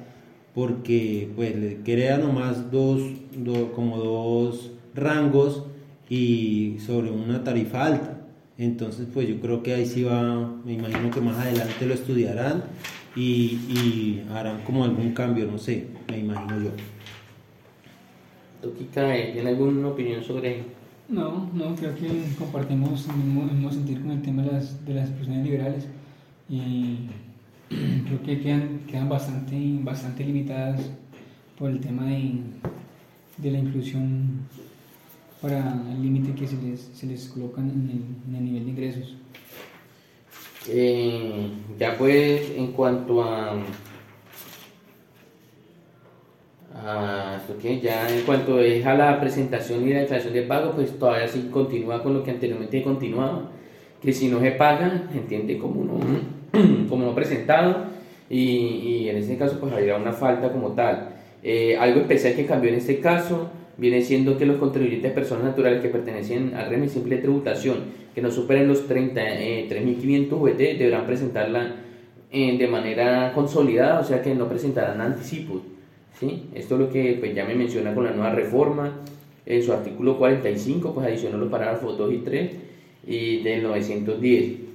porque 0.58 1.30
pues 1.36 1.56
le 1.56 1.84
crea 1.84 2.18
nomás 2.18 2.72
dos, 2.72 3.00
como 3.76 4.00
dos 4.00 4.72
rangos 4.96 5.64
y 6.10 6.78
sobre 6.80 7.12
una 7.12 7.44
tarifa 7.44 7.86
alta. 7.86 8.22
Entonces 8.58 9.08
pues 9.14 9.28
yo 9.28 9.40
creo 9.40 9.62
que 9.62 9.76
ahí 9.76 9.86
sí 9.86 10.02
va, 10.02 10.52
me 10.66 10.74
imagino 10.74 11.12
que 11.12 11.22
más 11.22 11.38
adelante 11.38 11.86
lo 11.86 11.94
estudiarán 11.94 12.64
y, 13.16 14.24
harán 14.32 14.64
como 14.64 14.84
algún 14.84 15.12
cambio, 15.12 15.46
no 15.46 15.60
sé, 15.60 15.90
me 16.10 16.22
imagino 16.22 16.60
yo. 16.60 16.72
Toquita, 18.60 19.14
¿tiene 19.14 19.50
alguna 19.50 19.90
opinión 19.90 20.24
sobre 20.24 20.64
No, 21.08 21.52
no, 21.54 21.76
creo 21.76 21.94
que 21.94 22.08
compartimos 22.36 23.08
el 23.08 23.16
mismo, 23.18 23.72
sentir 23.72 24.02
con 24.02 24.10
el 24.10 24.24
tema 24.24 24.42
de 24.42 24.54
las, 24.54 24.84
de 24.84 24.96
las 24.96 25.10
personas 25.12 25.44
liberales. 25.44 25.88
Y 26.50 27.10
creo 27.70 28.24
que 28.24 28.40
quedan, 28.42 28.80
quedan 28.88 29.10
bastante, 29.10 29.56
bastante 29.82 30.24
limitadas 30.24 30.82
por 31.58 31.70
el 31.70 31.80
tema 31.80 32.06
de, 32.06 32.40
de 33.38 33.52
la 33.52 33.60
inclusión 33.60 34.48
para 35.42 35.60
el 35.92 36.02
límite 36.02 36.34
que 36.34 36.48
se 36.48 36.62
les, 36.62 36.82
se 36.82 37.06
les 37.06 37.28
coloca 37.28 37.62
en 37.62 38.16
el, 38.34 38.44
nivel 38.44 38.66
de 38.66 38.72
ingresos. 38.72 39.16
Eh, 40.70 41.50
ya 41.80 41.98
pues 41.98 42.52
en 42.56 42.74
cuanto 42.74 43.24
a 43.24 43.56
esto 47.38 47.58
que 47.62 47.80
ya 47.80 48.10
en 48.10 48.22
cuanto 48.24 48.60
es 48.60 48.86
a 48.86 48.94
la 48.94 49.20
presentación 49.20 49.88
y 49.88 49.94
la 49.94 50.02
declaración 50.02 50.34
de 50.34 50.44
pago, 50.44 50.74
pues 50.74 50.98
todavía 50.98 51.28
sí 51.28 51.50
continúa 51.52 52.04
con 52.04 52.14
lo 52.14 52.24
que 52.24 52.32
anteriormente 52.32 52.84
continuaba, 52.84 53.50
que 54.02 54.14
si 54.14 54.28
no 54.28 54.40
se 54.40 54.52
paga, 54.52 55.08
entiende 55.14 55.58
como 55.58 55.84
no, 55.84 56.00
como 56.90 57.06
no 57.06 57.16
presentado 57.16 57.86
y, 58.30 58.40
y 58.40 59.10
en 59.10 59.18
este 59.18 59.38
caso 59.38 59.60
pues 59.60 59.72
habría 59.74 59.96
una 59.96 60.14
falta 60.14 60.52
como 60.52 60.74
tal. 60.74 61.10
Eh, 61.44 61.78
algo 61.78 62.02
especial 62.02 62.36
que 62.36 62.46
cambió 62.46 62.70
en 62.70 62.78
este 62.78 63.00
caso 63.00 63.50
viene 63.78 64.02
siendo 64.02 64.38
que 64.38 64.46
los 64.46 64.58
contribuyentes 64.58 65.12
personas 65.12 65.46
naturales 65.46 65.82
que 65.82 65.90
pertenecen 65.90 66.56
al 66.56 66.68
régimen 66.70 66.90
simple 66.90 67.16
de 67.16 67.22
tributación 67.22 67.78
que 68.14 68.22
no 68.22 68.32
superen 68.32 68.68
los 68.68 68.88
30, 68.88 69.22
eh, 69.22 69.68
3.500 69.70 70.42
VT 70.42 70.78
deberán 70.80 71.06
presentarla 71.06 71.76
eh, 72.32 72.58
de 72.58 72.68
manera 72.68 73.32
consolidada, 73.34 74.00
o 74.00 74.04
sea 74.04 74.24
que 74.24 74.34
no 74.34 74.50
presentarán 74.50 75.00
anticipos. 75.00 75.62
¿sí? 76.20 76.46
Esto 76.56 76.76
es 76.76 76.82
lo 76.82 76.90
que 76.90 77.16
pues, 77.20 77.36
ya 77.36 77.46
me 77.46 77.54
menciona 77.54 77.94
con 77.94 78.06
la 78.06 78.12
nueva 78.12 78.32
reforma. 78.32 78.92
En 79.46 79.64
su 79.64 79.72
artículo 79.72 80.18
45 80.18 80.94
pues 80.94 81.08
adicionó 81.08 81.38
los 81.38 81.50
parágrafos 81.50 81.98
2 81.98 82.14
y 82.14 82.18
3 82.18 82.52
y 83.06 83.44
del 83.44 83.64
910. 83.64 84.67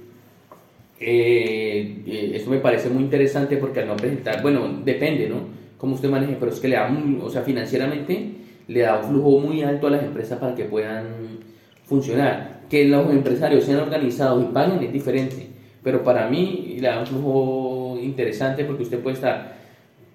Eh, 1.05 2.01
eh, 2.07 2.31
esto 2.35 2.49
me 2.49 2.59
parece 2.59 2.89
muy 2.89 3.03
interesante 3.03 3.57
porque 3.57 3.81
al 3.81 3.87
no 3.87 3.97
presentar, 3.97 4.41
bueno, 4.41 4.81
depende, 4.85 5.27
¿no? 5.27 5.47
Cómo 5.77 5.95
usted 5.95 6.09
maneje, 6.09 6.37
pero 6.39 6.51
es 6.51 6.61
que 6.61 6.69
le 6.69 6.77
da, 6.77 6.87
un, 6.87 7.19
o 7.21 7.29
sea, 7.29 7.41
financieramente 7.41 8.29
le 8.69 8.79
da 8.79 8.99
un 8.99 9.09
flujo 9.09 9.39
muy 9.39 9.61
alto 9.63 9.87
a 9.87 9.89
las 9.91 10.03
empresas 10.03 10.39
para 10.39 10.55
que 10.55 10.63
puedan 10.63 11.39
funcionar. 11.83 12.61
Que 12.69 12.87
los 12.87 13.11
empresarios 13.11 13.65
sean 13.65 13.81
organizados 13.81 14.43
y 14.43 14.53
paguen 14.53 14.81
es 14.81 14.93
diferente, 14.93 15.47
pero 15.83 16.03
para 16.03 16.29
mí 16.29 16.77
le 16.79 16.87
da 16.87 17.01
un 17.01 17.05
flujo 17.05 17.99
interesante 18.01 18.63
porque 18.63 18.83
usted 18.83 18.99
puede 18.99 19.15
estar, 19.15 19.57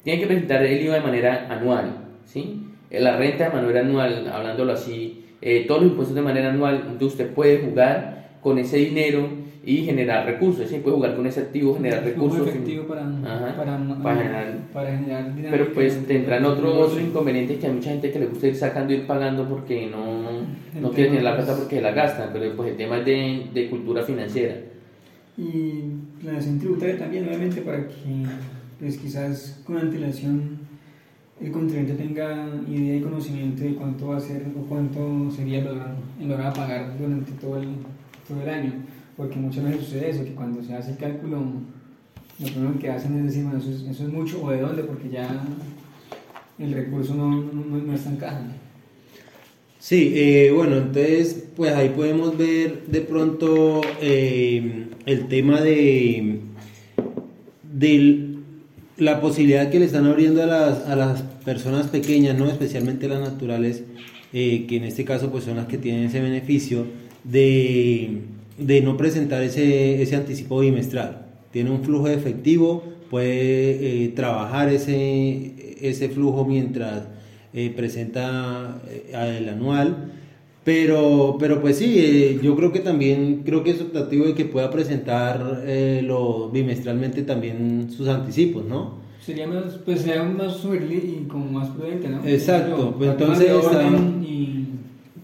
tiene 0.03 0.21
que 0.21 0.27
presentar 0.27 0.65
el 0.65 0.83
IVA 0.83 0.95
de 0.95 1.01
manera 1.03 1.47
anual, 1.51 1.93
¿sí? 2.25 2.65
La 2.91 3.19
renta 3.19 3.51
de 3.51 3.55
manera 3.55 3.81
anual, 3.81 4.27
hablándolo 4.33 4.73
así, 4.73 5.27
eh, 5.43 5.67
todos 5.69 5.83
los 5.83 5.91
impuestos 5.91 6.15
de 6.15 6.23
manera 6.23 6.49
anual, 6.49 6.85
donde 6.85 7.05
usted 7.05 7.31
puede 7.35 7.59
jugar 7.59 8.31
con 8.41 8.59
ese 8.59 8.79
dinero 8.79 9.29
y 9.71 9.85
generar 9.85 10.25
recursos, 10.25 10.67
¿sí? 10.67 10.79
puede 10.79 10.97
jugar 10.97 11.15
con 11.15 11.27
ese 11.27 11.41
activo, 11.41 11.75
generar 11.75 12.03
recursos. 12.03 12.49
efectivo 12.49 12.85
para, 12.87 13.03
Ajá, 13.03 13.55
para, 13.55 13.79
para 14.03 14.17
generar- 14.23 14.59
para 14.73 14.97
generar 14.99 15.33
Pero 15.51 15.73
pues 15.75 16.07
tendrán 16.07 16.45
otros 16.47 16.75
otros 16.75 17.03
inconvenientes 17.03 17.59
que 17.59 17.67
hay 17.67 17.73
mucha 17.75 17.91
gente 17.91 18.11
que 18.11 18.19
le 18.19 18.27
gusta 18.29 18.47
ir 18.47 18.57
sacando 18.57 18.95
y 18.95 18.97
ir 18.97 19.07
pagando 19.07 19.47
porque 19.47 19.87
no, 19.91 20.31
no 20.81 20.91
quiere 20.93 21.11
tener 21.11 21.23
la 21.25 21.37
plata 21.37 21.55
porque 21.55 21.83
la 21.83 21.91
gastan, 21.93 22.31
pero 22.33 22.57
pues 22.57 22.71
el 22.71 22.77
tema 22.79 22.97
es 22.99 23.05
de, 23.05 23.47
de 23.53 23.69
cultura 23.69 24.03
financiera. 24.03 24.55
Y 25.37 25.83
planeación 26.23 26.59
tributaria 26.59 26.99
también, 26.99 27.29
obviamente, 27.29 27.61
para 27.61 27.87
que 27.87 27.95
pues, 28.81 28.97
quizás 28.97 29.61
con 29.67 29.77
antelación 29.77 30.61
el 31.43 31.53
contribuyente 31.53 32.03
tenga 32.03 32.49
idea 32.69 32.97
y 32.97 33.01
conocimiento 33.03 33.63
de 33.65 33.75
cuánto 33.75 34.09
va 34.09 34.17
a 34.17 34.21
ser 34.21 34.47
o 34.59 34.63
cuánto 34.67 35.31
sería 35.31 35.63
valor, 35.63 35.89
el 36.21 36.29
valor 36.29 36.47
a 36.47 36.53
pagar 36.55 36.99
durante 36.99 37.33
todo 37.33 37.59
el, 37.61 37.69
todo 38.27 38.43
el 38.43 38.49
año. 38.49 38.73
Porque 39.19 39.37
muchas 39.37 39.65
veces 39.65 39.85
sucede 39.85 40.11
eso, 40.11 40.25
que 40.25 40.35
cuando 40.35 40.63
se 40.63 40.75
hace 40.75 40.93
el 40.93 40.97
cálculo, 40.97 41.43
lo 42.39 42.47
primero 42.47 42.79
que 42.79 42.89
hacen 42.89 43.19
es 43.19 43.25
decir, 43.25 43.43
bueno, 43.43 43.59
eso 43.59 43.71
es, 43.71 43.83
eso 43.83 44.05
es 44.05 44.13
mucho 44.13 44.41
o 44.41 44.51
de 44.51 44.61
dónde, 44.61 44.85
porque 44.85 45.09
ya 45.11 45.29
el 46.57 46.73
recurso 46.73 47.17
no, 47.17 47.29
no, 47.29 47.79
no 47.79 47.95
está 47.95 48.11
en 48.11 48.17
caja. 48.17 48.43
Sí, 49.81 50.13
eh, 50.15 50.53
bueno, 50.55 50.77
entonces 50.77 51.47
pues 51.57 51.73
ahí 51.73 51.89
podemos 51.89 52.39
ver 52.39 52.87
de 52.87 53.01
pronto 53.01 53.81
eh, 54.01 54.87
el 55.05 55.27
tema 55.27 55.61
de, 55.63 56.39
de 57.73 58.37
la 58.99 59.21
posibilidad 59.21 59.69
que 59.69 59.81
le 59.81 59.87
están 59.87 60.07
abriendo 60.07 60.45
a 60.45 60.47
las, 60.47 60.87
a 60.87 60.95
las 60.95 61.23
personas 61.45 61.89
pequeñas, 61.89 62.39
¿no? 62.39 62.49
especialmente 62.49 63.09
las 63.09 63.21
naturales, 63.21 63.83
eh, 64.33 64.67
que 64.69 64.77
en 64.77 64.85
este 64.85 65.05
caso 65.05 65.31
pues 65.33 65.43
son 65.43 65.57
las 65.57 65.67
que 65.67 65.79
tienen 65.79 66.05
ese 66.05 66.21
beneficio 66.21 66.87
de, 67.25 68.21
de 68.59 68.81
no 68.83 68.97
presentar 68.97 69.43
ese, 69.43 70.03
ese 70.03 70.17
anticipo 70.17 70.61
bimestral. 70.61 71.27
Tiene 71.51 71.71
un 71.71 71.83
flujo 71.83 72.09
de 72.09 72.15
efectivo, 72.15 72.83
puede 73.11 74.05
eh, 74.05 74.09
trabajar 74.09 74.69
ese, 74.69 75.77
ese 75.81 76.09
flujo 76.09 76.45
mientras 76.45 77.05
eh, 77.55 77.73
presenta 77.75 78.83
eh, 78.89 79.39
el 79.39 79.49
anual. 79.49 80.13
Pero, 80.65 81.37
pero 81.41 81.63
pues 81.63 81.79
sí, 81.79 81.95
eh, 81.99 82.41
yo 82.43 82.55
creo 82.55 82.73
que 82.73 82.81
también, 82.81 83.43
creo 83.43 83.65
que 83.65 83.71
es 83.71 83.81
optativo 83.81 84.27
de 84.27 84.35
que 84.35 84.45
pueda 84.45 84.71
presentar 84.71 85.63
eh, 85.65 86.03
lo, 86.05 86.51
bimestralmente 86.51 87.23
también 87.23 87.89
sus 87.91 88.07
anticipos, 88.07 88.67
¿no? 88.67 88.99
Sería 89.25 89.47
más, 89.47 89.79
pues 89.85 90.03
sería 90.03 90.23
más 90.25 90.63
y 90.65 91.27
como 91.27 91.47
más 91.47 91.69
prudente, 91.71 92.09
¿no? 92.09 92.23
Exacto, 92.27 92.95
pues 92.99 93.11
entonces 93.11 93.51
está- 93.51 93.79
orden 93.79 94.23
y 94.23 94.58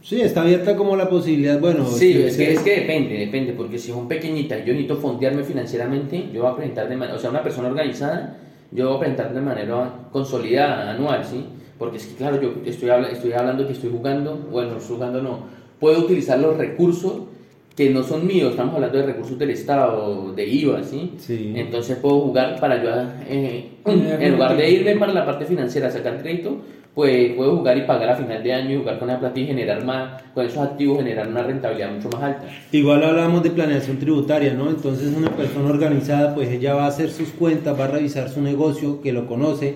Sí, 0.05 0.21
está 0.21 0.43
abierta 0.43 0.77
como 0.77 0.97
la 0.97 1.09
posibilidad, 1.09 1.59
bueno, 1.59 1.87
Sí, 1.87 2.13
es 2.13 2.19
que, 2.19 2.27
ustedes- 2.43 2.59
es 2.59 2.63
que 2.63 2.81
depende, 2.81 3.15
depende, 3.19 3.55
porque 3.55 3.79
si 3.79 3.91
es 3.91 3.97
un 3.97 4.07
pequeñita 4.07 4.59
y 4.59 4.61
yo 4.61 4.75
necesito 4.75 4.97
fondearme 4.97 5.45
financieramente, 5.45 6.27
yo 6.31 6.43
voy 6.43 6.53
a 6.53 6.57
presentar 6.57 6.91
de 6.91 6.97
manera, 6.97 7.17
o 7.17 7.19
sea, 7.19 7.31
una 7.31 7.43
persona 7.43 7.69
organizada, 7.69 8.37
yo 8.71 8.89
voy 8.89 8.97
a 8.97 9.01
presentar 9.01 9.33
de 9.33 9.41
manera 9.41 9.91
consolidada, 10.13 10.91
anual, 10.91 11.25
¿sí? 11.25 11.47
Porque 11.79 11.97
es 11.97 12.07
que, 12.07 12.17
claro, 12.17 12.39
yo 12.41 12.53
estoy, 12.67 12.91
habla- 12.91 13.09
estoy 13.09 13.33
hablando 13.33 13.67
que 13.67 13.73
estoy 13.73 13.91
jugando, 13.91 14.37
bueno, 14.53 14.77
estoy 14.77 14.97
jugando 14.97 15.23
no, 15.23 15.39
puedo 15.81 16.01
utilizar 16.01 16.39
los 16.39 16.55
recursos 16.59 17.15
que 17.75 17.89
no 17.89 18.03
son 18.03 18.27
míos, 18.27 18.51
estamos 18.51 18.75
hablando 18.75 18.99
de 18.99 19.07
recursos 19.07 19.39
del 19.39 19.51
Estado, 19.51 20.33
de 20.35 20.47
IVA, 20.47 20.83
¿sí? 20.85 21.15
Sí. 21.17 21.55
Entonces 21.57 21.97
puedo 21.97 22.21
jugar 22.21 22.61
para 22.61 22.83
yo, 22.85 22.91
eh, 23.27 23.71
en 23.87 24.33
lugar 24.33 24.55
de 24.57 24.71
irme 24.71 24.97
para 24.97 25.15
la 25.15 25.25
parte 25.25 25.47
financiera 25.47 25.89
a 25.89 25.91
sacar 25.91 26.21
crédito, 26.21 26.59
pues 26.95 27.33
puedo 27.33 27.57
jugar 27.57 27.77
y 27.77 27.83
pagar 27.83 28.11
a 28.11 28.17
final 28.17 28.43
de 28.43 28.53
año 28.53 28.75
y 28.75 28.79
jugar 28.79 28.99
con 29.01 29.09
la 29.09 29.19
plata 29.19 29.41
y 29.41 29.47
generar 29.47 29.85
más, 29.85 30.23
con 30.33 30.47
esos 30.47 30.59
activos 30.59 30.99
generar 30.99 31.27
una 31.27 31.43
rentabilidad 31.43 31.93
mucho 31.93 32.09
más 32.11 32.23
alta. 32.23 32.45
Igual 32.71 33.03
hablamos 33.03 33.43
de 33.43 33.51
planeación 33.51 33.99
tributaria, 33.99 34.55
¿no? 34.55 34.71
Entonces 34.71 35.13
una 35.17 35.31
persona 35.31 35.71
organizada, 35.71 36.35
pues 36.35 36.49
ella 36.51 36.75
va 36.75 36.85
a 36.85 36.89
hacer 36.89 37.11
sus 37.11 37.31
cuentas, 37.31 37.79
va 37.79 37.87
a 37.87 37.89
revisar 37.89 38.29
su 38.29 38.41
negocio, 38.41 39.01
que 39.01 39.13
lo 39.13 39.27
conoce, 39.27 39.75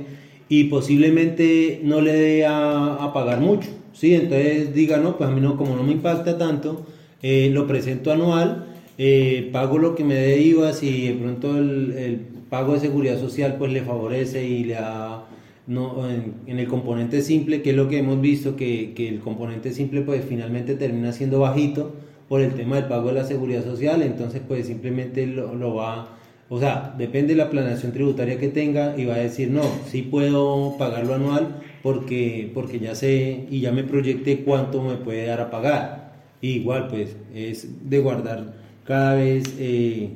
y 0.49 0.65
posiblemente 0.65 1.81
no 1.83 2.01
le 2.01 2.13
dé 2.13 2.47
a, 2.47 2.95
a 2.95 3.13
pagar 3.13 3.41
mucho, 3.41 3.69
¿sí? 3.93 4.15
Entonces 4.15 4.73
diga, 4.73 4.99
no, 4.99 5.17
pues 5.17 5.29
a 5.29 5.33
mí 5.33 5.41
no, 5.41 5.57
como 5.57 5.75
no 5.75 5.83
me 5.83 5.93
impacta 5.93 6.39
tanto, 6.39 6.87
eh, 7.21 7.51
lo 7.53 7.67
presento 7.67 8.13
anual, 8.13 8.67
eh, 8.97 9.51
pago 9.53 9.79
lo 9.79 9.97
que 9.97 10.05
me 10.05 10.15
dé 10.15 10.41
IVA, 10.41 10.73
si 10.73 11.09
de 11.09 11.15
pronto 11.15 11.59
el, 11.59 11.93
el 11.99 12.21
pago 12.49 12.75
de 12.75 12.81
seguridad 12.81 13.19
social 13.19 13.57
pues 13.59 13.73
le 13.73 13.83
favorece 13.83 14.45
y 14.45 14.65
le 14.65 14.75
da 14.75 15.25
no, 15.69 16.09
en, 16.11 16.59
el 16.59 16.67
componente 16.67 17.21
simple, 17.21 17.63
que 17.63 17.71
es 17.71 17.77
lo 17.77 17.89
que 17.89 17.99
hemos 17.99 18.21
visto, 18.21 18.57
que, 18.57 18.95
que 18.95 19.09
el 19.09 19.21
componente 19.21 19.71
simple 19.73 20.01
pues 20.01 20.25
finalmente 20.27 20.75
termina 20.75 21.13
siendo 21.13 21.41
bajito 21.41 21.95
por 22.29 22.41
el 22.41 22.55
tema 22.55 22.77
del 22.77 22.87
pago 22.87 23.09
de 23.09 23.15
la 23.15 23.25
seguridad 23.25 23.63
social, 23.63 24.03
entonces 24.03 24.41
pues 24.49 24.67
simplemente 24.67 25.27
lo, 25.27 25.55
lo 25.55 25.75
va, 25.75 26.17
o 26.49 26.59
sea, 26.59 26.95
depende 26.99 27.35
de 27.35 27.39
la 27.39 27.51
planeación 27.51 27.93
tributaria 27.93 28.39
que 28.39 28.49
tenga 28.49 28.99
y 28.99 29.05
va 29.05 29.15
a 29.15 29.19
decir, 29.19 29.51
no, 29.51 29.63
sí 29.87 30.03
puedo 30.03 30.77
pagarlo 30.79 31.15
anual 31.15 31.61
porque, 31.83 32.51
porque 32.55 32.81
ya 32.81 32.95
sé 32.95 33.47
y 33.51 33.61
ya 33.61 33.71
me 33.71 33.85
proyecté 33.85 34.45
cuánto 34.45 34.83
me 34.83 34.97
puede 34.97 35.27
dar 35.27 35.41
a 35.41 35.51
pagar. 35.51 36.15
Igual 36.41 36.89
pues 36.89 37.17
es 37.35 37.89
de 37.89 37.99
guardar 37.99 38.55
cada 38.85 39.15
vez... 39.15 39.45
eh, 39.59 40.11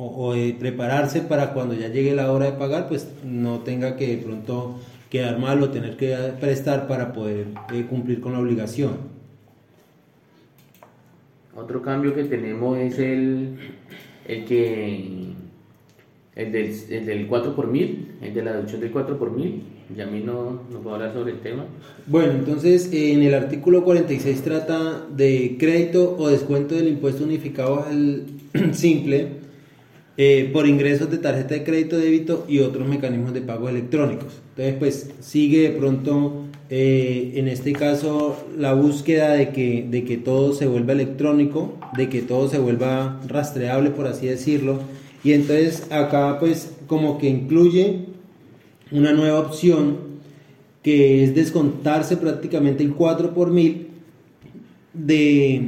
o 0.00 0.32
de 0.32 0.54
prepararse 0.54 1.22
para 1.22 1.52
cuando 1.52 1.74
ya 1.74 1.88
llegue 1.88 2.14
la 2.14 2.30
hora 2.30 2.46
de 2.46 2.52
pagar, 2.52 2.88
pues 2.88 3.08
no 3.24 3.60
tenga 3.60 3.96
que 3.96 4.06
de 4.06 4.18
pronto 4.18 4.78
quedar 5.10 5.38
mal 5.38 5.62
o 5.62 5.70
tener 5.70 5.96
que 5.96 6.14
prestar 6.40 6.86
para 6.86 7.12
poder 7.12 7.46
eh, 7.72 7.86
cumplir 7.88 8.20
con 8.20 8.32
la 8.32 8.40
obligación. 8.40 9.18
Otro 11.54 11.82
cambio 11.82 12.14
que 12.14 12.24
tenemos 12.24 12.78
es 12.78 12.98
el, 12.98 13.56
el 14.26 14.44
que 14.44 15.32
el 16.36 16.52
del, 16.52 16.72
el 16.90 17.06
del 17.06 17.26
4 17.26 17.56
por 17.56 17.66
mil, 17.66 18.12
el 18.22 18.32
de 18.32 18.42
la 18.42 18.52
deducción 18.52 18.80
del 18.80 18.92
4 18.92 19.18
por 19.18 19.32
mil. 19.32 19.62
Y 19.96 20.00
a 20.02 20.06
mí 20.06 20.22
no, 20.24 20.62
no 20.70 20.80
puedo 20.80 20.96
hablar 20.96 21.14
sobre 21.14 21.32
el 21.32 21.40
tema. 21.40 21.64
Bueno, 22.06 22.32
entonces 22.32 22.90
en 22.92 23.22
el 23.22 23.34
artículo 23.34 23.84
46 23.84 24.42
trata 24.42 25.06
de 25.10 25.56
crédito 25.58 26.14
o 26.18 26.28
descuento 26.28 26.74
del 26.74 26.88
impuesto 26.88 27.24
unificado 27.24 27.84
al 27.84 28.24
simple 28.72 29.47
eh, 30.20 30.50
por 30.52 30.66
ingresos 30.66 31.08
de 31.12 31.18
tarjeta 31.18 31.54
de 31.54 31.62
crédito, 31.62 31.96
débito 31.96 32.44
y 32.48 32.58
otros 32.58 32.88
mecanismos 32.88 33.32
de 33.32 33.40
pago 33.40 33.68
electrónicos. 33.68 34.40
Entonces, 34.50 34.74
pues 34.80 35.10
sigue 35.20 35.70
de 35.70 35.70
pronto, 35.70 36.46
eh, 36.70 37.34
en 37.36 37.46
este 37.46 37.72
caso, 37.72 38.36
la 38.58 38.74
búsqueda 38.74 39.34
de 39.34 39.50
que, 39.50 39.86
de 39.88 40.04
que 40.04 40.16
todo 40.16 40.54
se 40.54 40.66
vuelva 40.66 40.92
electrónico, 40.92 41.78
de 41.96 42.08
que 42.08 42.20
todo 42.20 42.48
se 42.48 42.58
vuelva 42.58 43.20
rastreable, 43.28 43.90
por 43.90 44.08
así 44.08 44.26
decirlo. 44.26 44.80
Y 45.22 45.34
entonces 45.34 45.86
acá, 45.92 46.40
pues, 46.40 46.72
como 46.88 47.18
que 47.18 47.28
incluye 47.28 48.06
una 48.90 49.12
nueva 49.12 49.38
opción 49.38 49.98
que 50.82 51.22
es 51.22 51.36
descontarse 51.36 52.16
prácticamente 52.16 52.82
el 52.82 52.92
4 52.94 53.34
por 53.34 53.52
mil 53.52 53.86
de, 54.94 55.62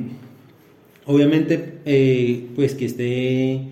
obviamente, 1.06 1.74
eh, 1.84 2.46
pues 2.56 2.74
que 2.74 2.86
esté 2.86 3.69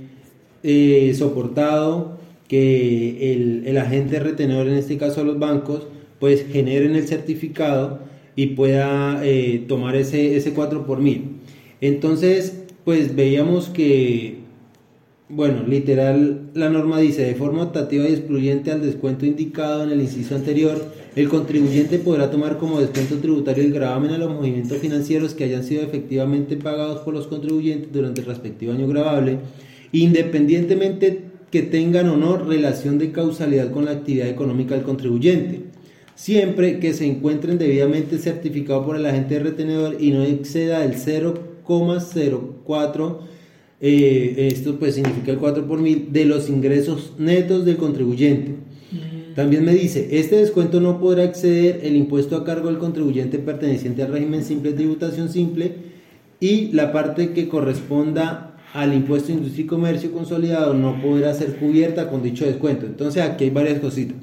eh, 0.63 1.15
soportado, 1.17 2.19
que 2.49 3.35
el, 3.35 3.63
el 3.67 3.77
agente 3.77 4.21
retenedor, 4.21 4.69
en 4.69 4.75
este 4.75 4.97
caso 4.97 5.23
los 5.23 5.39
bancos, 5.39 5.87
pues 6.19 6.47
generen 6.51 6.97
el 6.97 7.07
certificado 7.07 8.01
y 8.39 8.47
pueda 8.49 9.21
eh, 9.25 9.65
tomar 9.67 9.97
ese, 9.97 10.37
ese 10.37 10.53
4 10.53 10.87
por 10.87 11.01
mil. 11.01 11.39
Entonces, 11.81 12.63
pues 12.85 13.15
veíamos 13.15 13.69
que, 13.69 14.39
bueno, 15.29 15.65
literal, 15.67 16.51
la 16.55 16.71
norma 16.71 17.01
dice, 17.01 17.23
de 17.23 17.35
forma 17.35 17.65
optativa 17.65 18.09
y 18.09 18.13
excluyente 18.13 18.71
al 18.71 18.81
descuento 18.81 19.27
indicado 19.27 19.85
en 19.85 19.91
el 19.91 20.01
inciso 20.01 20.35
anterior, 20.35 20.87
el 21.17 21.29
contribuyente 21.29 21.99
podrá 21.99 22.31
tomar 22.31 22.59
como 22.59 22.81
descuento 22.81 23.17
tributario 23.17 23.65
el 23.65 23.73
gravamen 23.73 24.13
a 24.13 24.19
los 24.19 24.33
movimientos 24.33 24.79
financieros 24.79 25.35
que 25.35 25.45
hayan 25.45 25.65
sido 25.65 25.83
efectivamente 25.83 26.57
pagados 26.57 27.01
por 27.01 27.15
los 27.15 27.27
contribuyentes 27.27 27.93
durante 27.93 28.21
el 28.21 28.27
respectivo 28.29 28.73
año 28.73 28.87
gravable, 28.87 29.39
independientemente 29.93 31.23
que 31.51 31.63
tengan 31.63 32.09
o 32.09 32.17
no 32.17 32.37
relación 32.37 32.99
de 32.99 33.13
causalidad 33.13 33.71
con 33.71 33.87
la 33.87 33.93
actividad 33.93 34.29
económica 34.29 34.75
del 34.75 34.85
contribuyente, 34.85 35.63
siempre 36.15 36.79
que 36.79 36.93
se 36.93 37.07
encuentren 37.07 37.57
debidamente 37.59 38.19
certificados 38.19 38.85
por 38.85 38.97
el 38.97 39.07
agente 39.07 39.39
retenedor 39.39 39.97
y 40.01 40.11
no 40.11 40.25
exceda 40.25 40.85
el 40.85 40.97
0,04 40.97 43.19
eh, 43.81 44.49
esto 44.53 44.79
pues 44.79 44.97
significa 44.97 45.31
el 45.31 45.39
4 45.39 45.67
por 45.67 45.81
mil 45.81 46.13
de 46.13 46.25
los 46.25 46.49
ingresos 46.49 47.15
netos 47.19 47.65
del 47.65 47.77
contribuyente. 47.77 48.57
Mm. 48.91 49.35
También 49.35 49.65
me 49.65 49.73
dice, 49.73 50.19
este 50.19 50.37
descuento 50.37 50.81
no 50.81 50.99
podrá 50.99 51.25
exceder 51.25 51.81
el 51.85 51.95
impuesto 51.95 52.37
a 52.37 52.45
cargo 52.45 52.69
del 52.69 52.79
contribuyente 52.79 53.39
perteneciente 53.39 54.03
al 54.03 54.13
régimen 54.13 54.45
simple 54.45 54.73
de 54.73 54.79
tributación 54.79 55.29
simple 55.29 55.75
y 56.41 56.73
la 56.73 56.93
parte 56.93 57.33
que 57.33 57.49
corresponda 57.49 58.48
al 58.75 58.95
impuesto 58.95 59.29
de 59.29 59.35
industria 59.35 59.65
y 59.65 59.67
comercio 59.67 60.13
consolidado 60.13 60.75
no 60.75 61.01
podrá 61.01 61.35
ser 61.35 61.57
cubierta 61.57 62.09
con 62.09 62.23
dicho 62.23 62.45
descuento. 62.45 62.87
Entonces 62.87 63.23
aquí 63.23 63.45
hay 63.45 63.51
varias 63.51 63.81
cositas. 63.81 64.17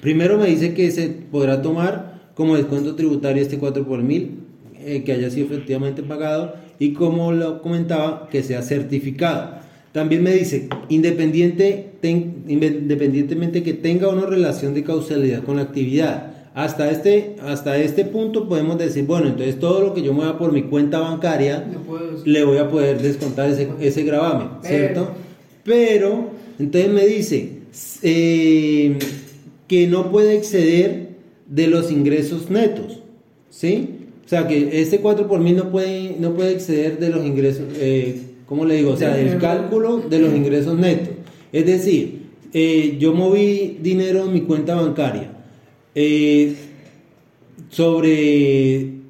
Primero 0.00 0.38
me 0.38 0.46
dice 0.46 0.72
que 0.72 0.90
se 0.90 1.08
podrá 1.08 1.60
tomar 1.60 2.30
como 2.34 2.56
descuento 2.56 2.94
tributario 2.94 3.42
este 3.42 3.58
4 3.58 3.86
por 3.86 4.02
mil 4.02 4.40
eh, 4.78 5.02
que 5.04 5.12
haya 5.12 5.30
sido 5.30 5.46
efectivamente 5.46 6.02
pagado 6.02 6.54
y 6.78 6.94
como 6.94 7.32
lo 7.32 7.60
comentaba, 7.60 8.28
que 8.30 8.42
sea 8.42 8.62
certificado. 8.62 9.58
También 9.92 10.22
me 10.22 10.32
dice, 10.32 10.68
independiente, 10.88 11.90
independientemente 12.02 13.62
que 13.62 13.74
tenga 13.74 14.08
una 14.08 14.24
relación 14.24 14.72
de 14.72 14.84
causalidad 14.84 15.42
con 15.42 15.56
la 15.56 15.62
actividad. 15.62 16.39
Hasta 16.54 16.90
este, 16.90 17.36
hasta 17.42 17.78
este 17.78 18.04
punto 18.04 18.48
podemos 18.48 18.76
decir, 18.76 19.04
bueno, 19.04 19.28
entonces 19.28 19.60
todo 19.60 19.80
lo 19.82 19.94
que 19.94 20.02
yo 20.02 20.12
mueva 20.12 20.36
por 20.36 20.52
mi 20.52 20.62
cuenta 20.64 20.98
bancaria, 20.98 21.64
le 22.24 22.44
voy 22.44 22.58
a 22.58 22.68
poder 22.68 23.00
descontar 23.00 23.50
ese, 23.50 23.68
ese 23.80 24.02
gravamen, 24.02 24.48
¿cierto? 24.62 25.10
Pero, 25.62 26.30
entonces 26.58 26.90
me 26.90 27.06
dice 27.06 27.60
eh, 28.02 28.98
que 29.68 29.86
no 29.86 30.10
puede 30.10 30.36
exceder 30.36 31.10
de 31.46 31.68
los 31.68 31.92
ingresos 31.92 32.50
netos, 32.50 33.00
¿sí? 33.48 34.00
O 34.24 34.28
sea, 34.28 34.48
que 34.48 34.80
este 34.80 34.98
4 34.98 35.28
por 35.28 35.40
mil 35.40 35.56
no 35.56 35.70
puede, 35.70 36.16
no 36.18 36.34
puede 36.34 36.52
exceder 36.52 36.98
de 36.98 37.10
los 37.10 37.24
ingresos, 37.24 37.64
eh, 37.76 38.20
¿cómo 38.46 38.64
le 38.64 38.76
digo? 38.76 38.92
O 38.92 38.96
sea, 38.96 39.18
el 39.20 39.38
cálculo 39.38 39.98
de 39.98 40.18
los 40.18 40.34
ingresos 40.34 40.76
netos. 40.76 41.14
Es 41.52 41.66
decir, 41.66 42.22
eh, 42.52 42.96
yo 42.98 43.12
moví 43.12 43.78
dinero 43.80 44.24
en 44.24 44.32
mi 44.32 44.40
cuenta 44.42 44.74
bancaria. 44.74 45.32
Eh, 45.94 46.54
sobre 47.70 49.00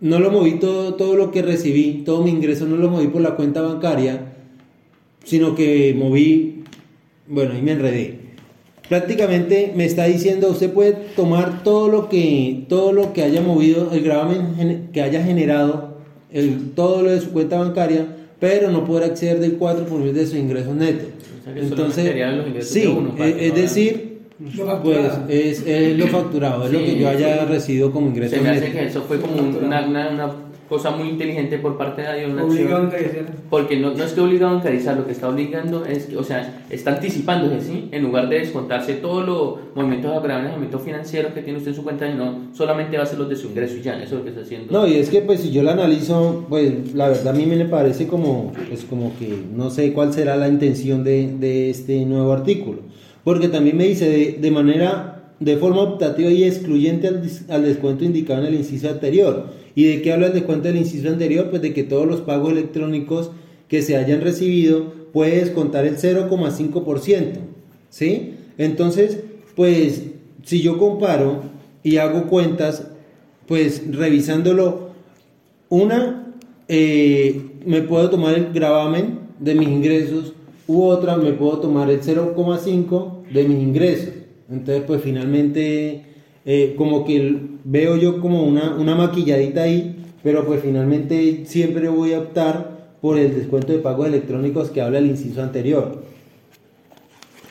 no 0.00 0.18
lo 0.18 0.30
moví 0.30 0.58
todo, 0.58 0.94
todo 0.94 1.16
lo 1.16 1.30
que 1.30 1.42
recibí, 1.42 2.02
todo 2.04 2.22
mi 2.22 2.30
ingreso 2.30 2.66
no 2.66 2.76
lo 2.76 2.90
moví 2.90 3.08
por 3.08 3.22
la 3.22 3.34
cuenta 3.34 3.62
bancaria, 3.62 4.34
sino 5.24 5.54
que 5.54 5.94
moví, 5.96 6.64
bueno, 7.26 7.54
ahí 7.54 7.62
me 7.62 7.72
enredé. 7.72 8.26
Prácticamente 8.88 9.72
me 9.74 9.84
está 9.84 10.04
diciendo 10.04 10.48
usted 10.48 10.72
puede 10.72 10.92
tomar 10.92 11.64
todo 11.64 11.88
lo 11.88 12.08
que 12.08 12.66
todo 12.68 12.92
lo 12.92 13.12
que 13.12 13.24
haya 13.24 13.40
movido 13.40 13.90
el 13.92 14.02
gravamen 14.02 14.90
que 14.92 15.02
haya 15.02 15.24
generado 15.24 15.96
el, 16.30 16.70
todo 16.70 17.02
lo 17.02 17.10
de 17.10 17.20
su 17.20 17.30
cuenta 17.30 17.58
bancaria 17.58 18.06
pero 18.38 18.70
no 18.70 18.84
podrá 18.84 19.06
acceder 19.06 19.40
del 19.40 19.54
4 19.54 19.86
por 19.86 19.98
mil 19.98 20.14
de 20.14 20.24
sus 20.24 20.36
ingresos 20.36 20.76
netos 20.76 21.08
entonces 21.56 22.14
sí 22.60 22.88
es, 23.18 23.54
decir 23.56 24.05
pues 24.82 25.64
es, 25.66 25.96
lo 25.96 26.06
facturado 26.08 26.66
es 26.66 26.72
lo 26.72 26.78
que 26.78 26.98
yo 26.98 27.08
haya 27.08 27.44
recibido 27.46 27.90
como 27.90 28.08
ingreso 28.08 28.36
se 28.36 28.42
me 28.42 28.50
hace 28.50 28.70
que 28.70 28.84
eso 28.84 29.02
fue 29.02 29.20
como 29.20 29.34
una, 29.36 29.86
una 29.86 30.30
cosa 30.68 30.90
muy 30.90 31.08
inteligente 31.08 31.58
por 31.58 31.76
parte 31.76 32.02
de 32.02 32.26
Dios. 32.26 32.32
Porque 33.48 33.76
no, 33.78 33.94
no 33.94 34.04
es 34.04 34.12
que 34.12 34.20
obliga 34.20 34.48
a 34.48 34.54
bancarizar, 34.54 34.96
lo 34.96 35.06
que 35.06 35.12
está 35.12 35.28
obligando 35.28 35.84
es 35.84 36.06
que, 36.06 36.16
o 36.16 36.24
sea, 36.24 36.64
está 36.70 36.94
anticipándose, 36.94 37.60
¿sí? 37.60 37.88
En 37.92 38.02
lugar 38.02 38.28
de 38.28 38.40
descontarse 38.40 38.94
todos 38.94 39.26
los 39.26 39.74
movimientos 39.74 40.12
agravables, 40.16 40.52
movimientos 40.52 40.82
financieros 40.82 41.32
que 41.32 41.42
tiene 41.42 41.58
usted 41.58 41.70
en 41.70 41.76
su 41.76 41.84
cuenta, 41.84 42.08
no 42.08 42.48
solamente 42.52 42.96
va 42.96 43.04
a 43.04 43.06
ser 43.06 43.18
los 43.18 43.28
de 43.28 43.36
su 43.36 43.48
ingreso 43.48 43.76
y 43.76 43.82
ya, 43.82 43.94
eso 43.96 44.04
es 44.04 44.12
lo 44.12 44.22
que 44.24 44.30
está 44.30 44.42
haciendo. 44.42 44.72
No, 44.72 44.86
y 44.86 44.94
es 44.94 45.08
que, 45.08 45.20
pues, 45.20 45.40
si 45.40 45.50
yo 45.50 45.62
lo 45.62 45.70
analizo, 45.70 46.46
pues, 46.48 46.94
la 46.94 47.08
verdad 47.08 47.28
a 47.28 47.32
mí 47.32 47.46
me 47.46 47.64
parece 47.64 48.06
como, 48.06 48.52
pues, 48.68 48.84
como 48.84 49.16
que 49.18 49.38
no 49.54 49.70
sé 49.70 49.92
cuál 49.92 50.12
será 50.12 50.36
la 50.36 50.48
intención 50.48 51.04
de, 51.04 51.32
de 51.38 51.70
este 51.70 52.04
nuevo 52.04 52.32
artículo. 52.32 52.95
Porque 53.26 53.48
también 53.48 53.76
me 53.76 53.88
dice 53.88 54.38
de, 54.38 54.50
manera 54.52 55.32
de 55.40 55.56
forma 55.56 55.80
optativa 55.80 56.30
y 56.30 56.44
excluyente 56.44 57.08
al, 57.08 57.28
al, 57.48 57.64
descuento 57.64 58.04
indicado 58.04 58.42
en 58.42 58.46
el 58.46 58.54
inciso 58.54 58.88
anterior. 58.88 59.46
¿Y 59.74 59.82
de 59.82 60.00
qué 60.00 60.12
habla 60.12 60.28
el 60.28 60.32
descuento 60.32 60.68
del 60.68 60.76
inciso 60.76 61.08
anterior? 61.08 61.50
Pues 61.50 61.60
de 61.60 61.74
que 61.74 61.82
todos 61.82 62.06
los 62.06 62.20
pagos 62.20 62.52
electrónicos 62.52 63.32
que 63.66 63.82
se 63.82 63.96
hayan 63.96 64.20
recibido 64.20 64.92
puede 65.12 65.40
descontar 65.40 65.86
el 65.86 65.96
0,5%. 65.96 67.32
¿Sí? 67.90 68.34
Entonces, 68.58 69.18
pues 69.56 70.04
si 70.44 70.62
yo 70.62 70.78
comparo 70.78 71.42
y 71.82 71.96
hago 71.96 72.28
cuentas, 72.28 72.86
pues 73.48 73.82
revisándolo, 73.90 74.90
una, 75.68 76.32
eh, 76.68 77.42
me 77.64 77.82
puedo 77.82 78.08
tomar 78.08 78.36
el 78.36 78.52
gravamen 78.52 79.18
de 79.40 79.56
mis 79.56 79.68
ingresos, 79.68 80.32
u 80.66 80.82
otra, 80.84 81.16
me 81.16 81.32
puedo 81.32 81.58
tomar 81.58 81.90
el 81.90 82.00
0,5 82.00 83.28
de 83.32 83.44
mis 83.44 83.62
ingresos. 83.62 84.14
Entonces, 84.50 84.84
pues 84.86 85.02
finalmente, 85.02 86.02
eh, 86.44 86.74
como 86.76 87.04
que 87.04 87.40
veo 87.64 87.96
yo 87.96 88.20
como 88.20 88.42
una, 88.44 88.74
una 88.76 88.94
maquilladita 88.94 89.62
ahí, 89.62 89.96
pero 90.22 90.44
pues 90.44 90.62
finalmente 90.62 91.44
siempre 91.46 91.88
voy 91.88 92.12
a 92.12 92.20
optar 92.20 92.76
por 93.00 93.18
el 93.18 93.34
descuento 93.34 93.72
de 93.72 93.78
pagos 93.78 94.08
electrónicos 94.08 94.70
que 94.70 94.80
habla 94.80 94.98
el 94.98 95.06
inciso 95.06 95.42
anterior. 95.42 96.04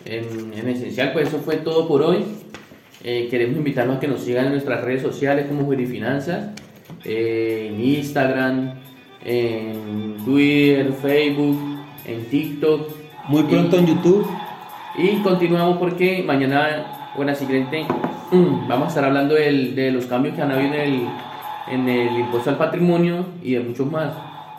En, 0.06 0.54
en 0.54 0.68
esencial, 0.70 1.14
pues 1.14 1.30
eso 1.30 1.40
fue 1.40 1.58
todo 1.58 1.88
por 1.88 2.02
hoy. 2.02 2.24
Eh, 3.08 3.28
queremos 3.30 3.58
invitarlos 3.58 3.98
a 3.98 4.00
que 4.00 4.08
nos 4.08 4.22
sigan 4.22 4.48
en 4.48 4.54
nuestras 4.54 4.84
redes 4.84 5.04
sociales 5.04 5.46
como 5.46 5.64
Juirifinanzas, 5.66 6.56
eh, 7.04 7.70
en 7.70 7.80
Instagram, 7.80 8.74
en 9.24 10.16
Twitter, 10.26 10.92
Facebook, 11.02 11.56
en 12.08 12.26
TikTok. 12.26 13.05
Muy 13.28 13.44
pronto 13.44 13.78
en 13.78 13.88
YouTube. 13.88 14.28
Y 14.98 15.18
continuamos 15.18 15.78
porque 15.78 16.24
mañana, 16.24 17.12
bueno, 17.16 17.34
siguiente, 17.36 17.86
mm, 18.32 18.68
vamos 18.68 18.86
a 18.86 18.88
estar 18.90 19.06
hablando 19.06 19.36
de 19.36 19.92
los 19.92 20.06
cambios 20.06 20.36
que 20.36 20.42
han 20.42 20.52
habido 20.52 20.74
en 20.74 20.80
el, 20.80 21.08
en 21.72 21.90
el 21.90 22.20
impuesto 22.20 22.52
al 22.52 22.58
patrimonio 22.58 23.26
y 23.44 23.54
de 23.56 23.62
muchos 23.62 23.92
más. 23.92 24.12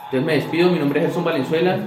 Entonces 0.07 0.27
me 0.27 0.35
despido, 0.35 0.71
mi 0.71 0.79
nombre 0.79 1.01
es 1.01 1.07
Gerson 1.07 1.25
Valenzuela. 1.25 1.79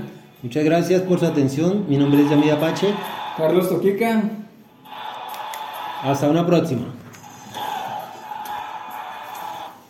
Muchas 0.42 0.64
gracias 0.64 1.02
por 1.02 1.20
su 1.20 1.26
atención, 1.26 1.86
mi 1.90 1.98
nombre 1.98 2.22
es 2.22 2.30
Yamida 2.30 2.54
Apache. 2.54 2.94
Carlos 3.38 3.70
Toquica. 3.70 4.24
Hasta 6.04 6.30
una 6.30 6.46
próxima. 6.46 6.99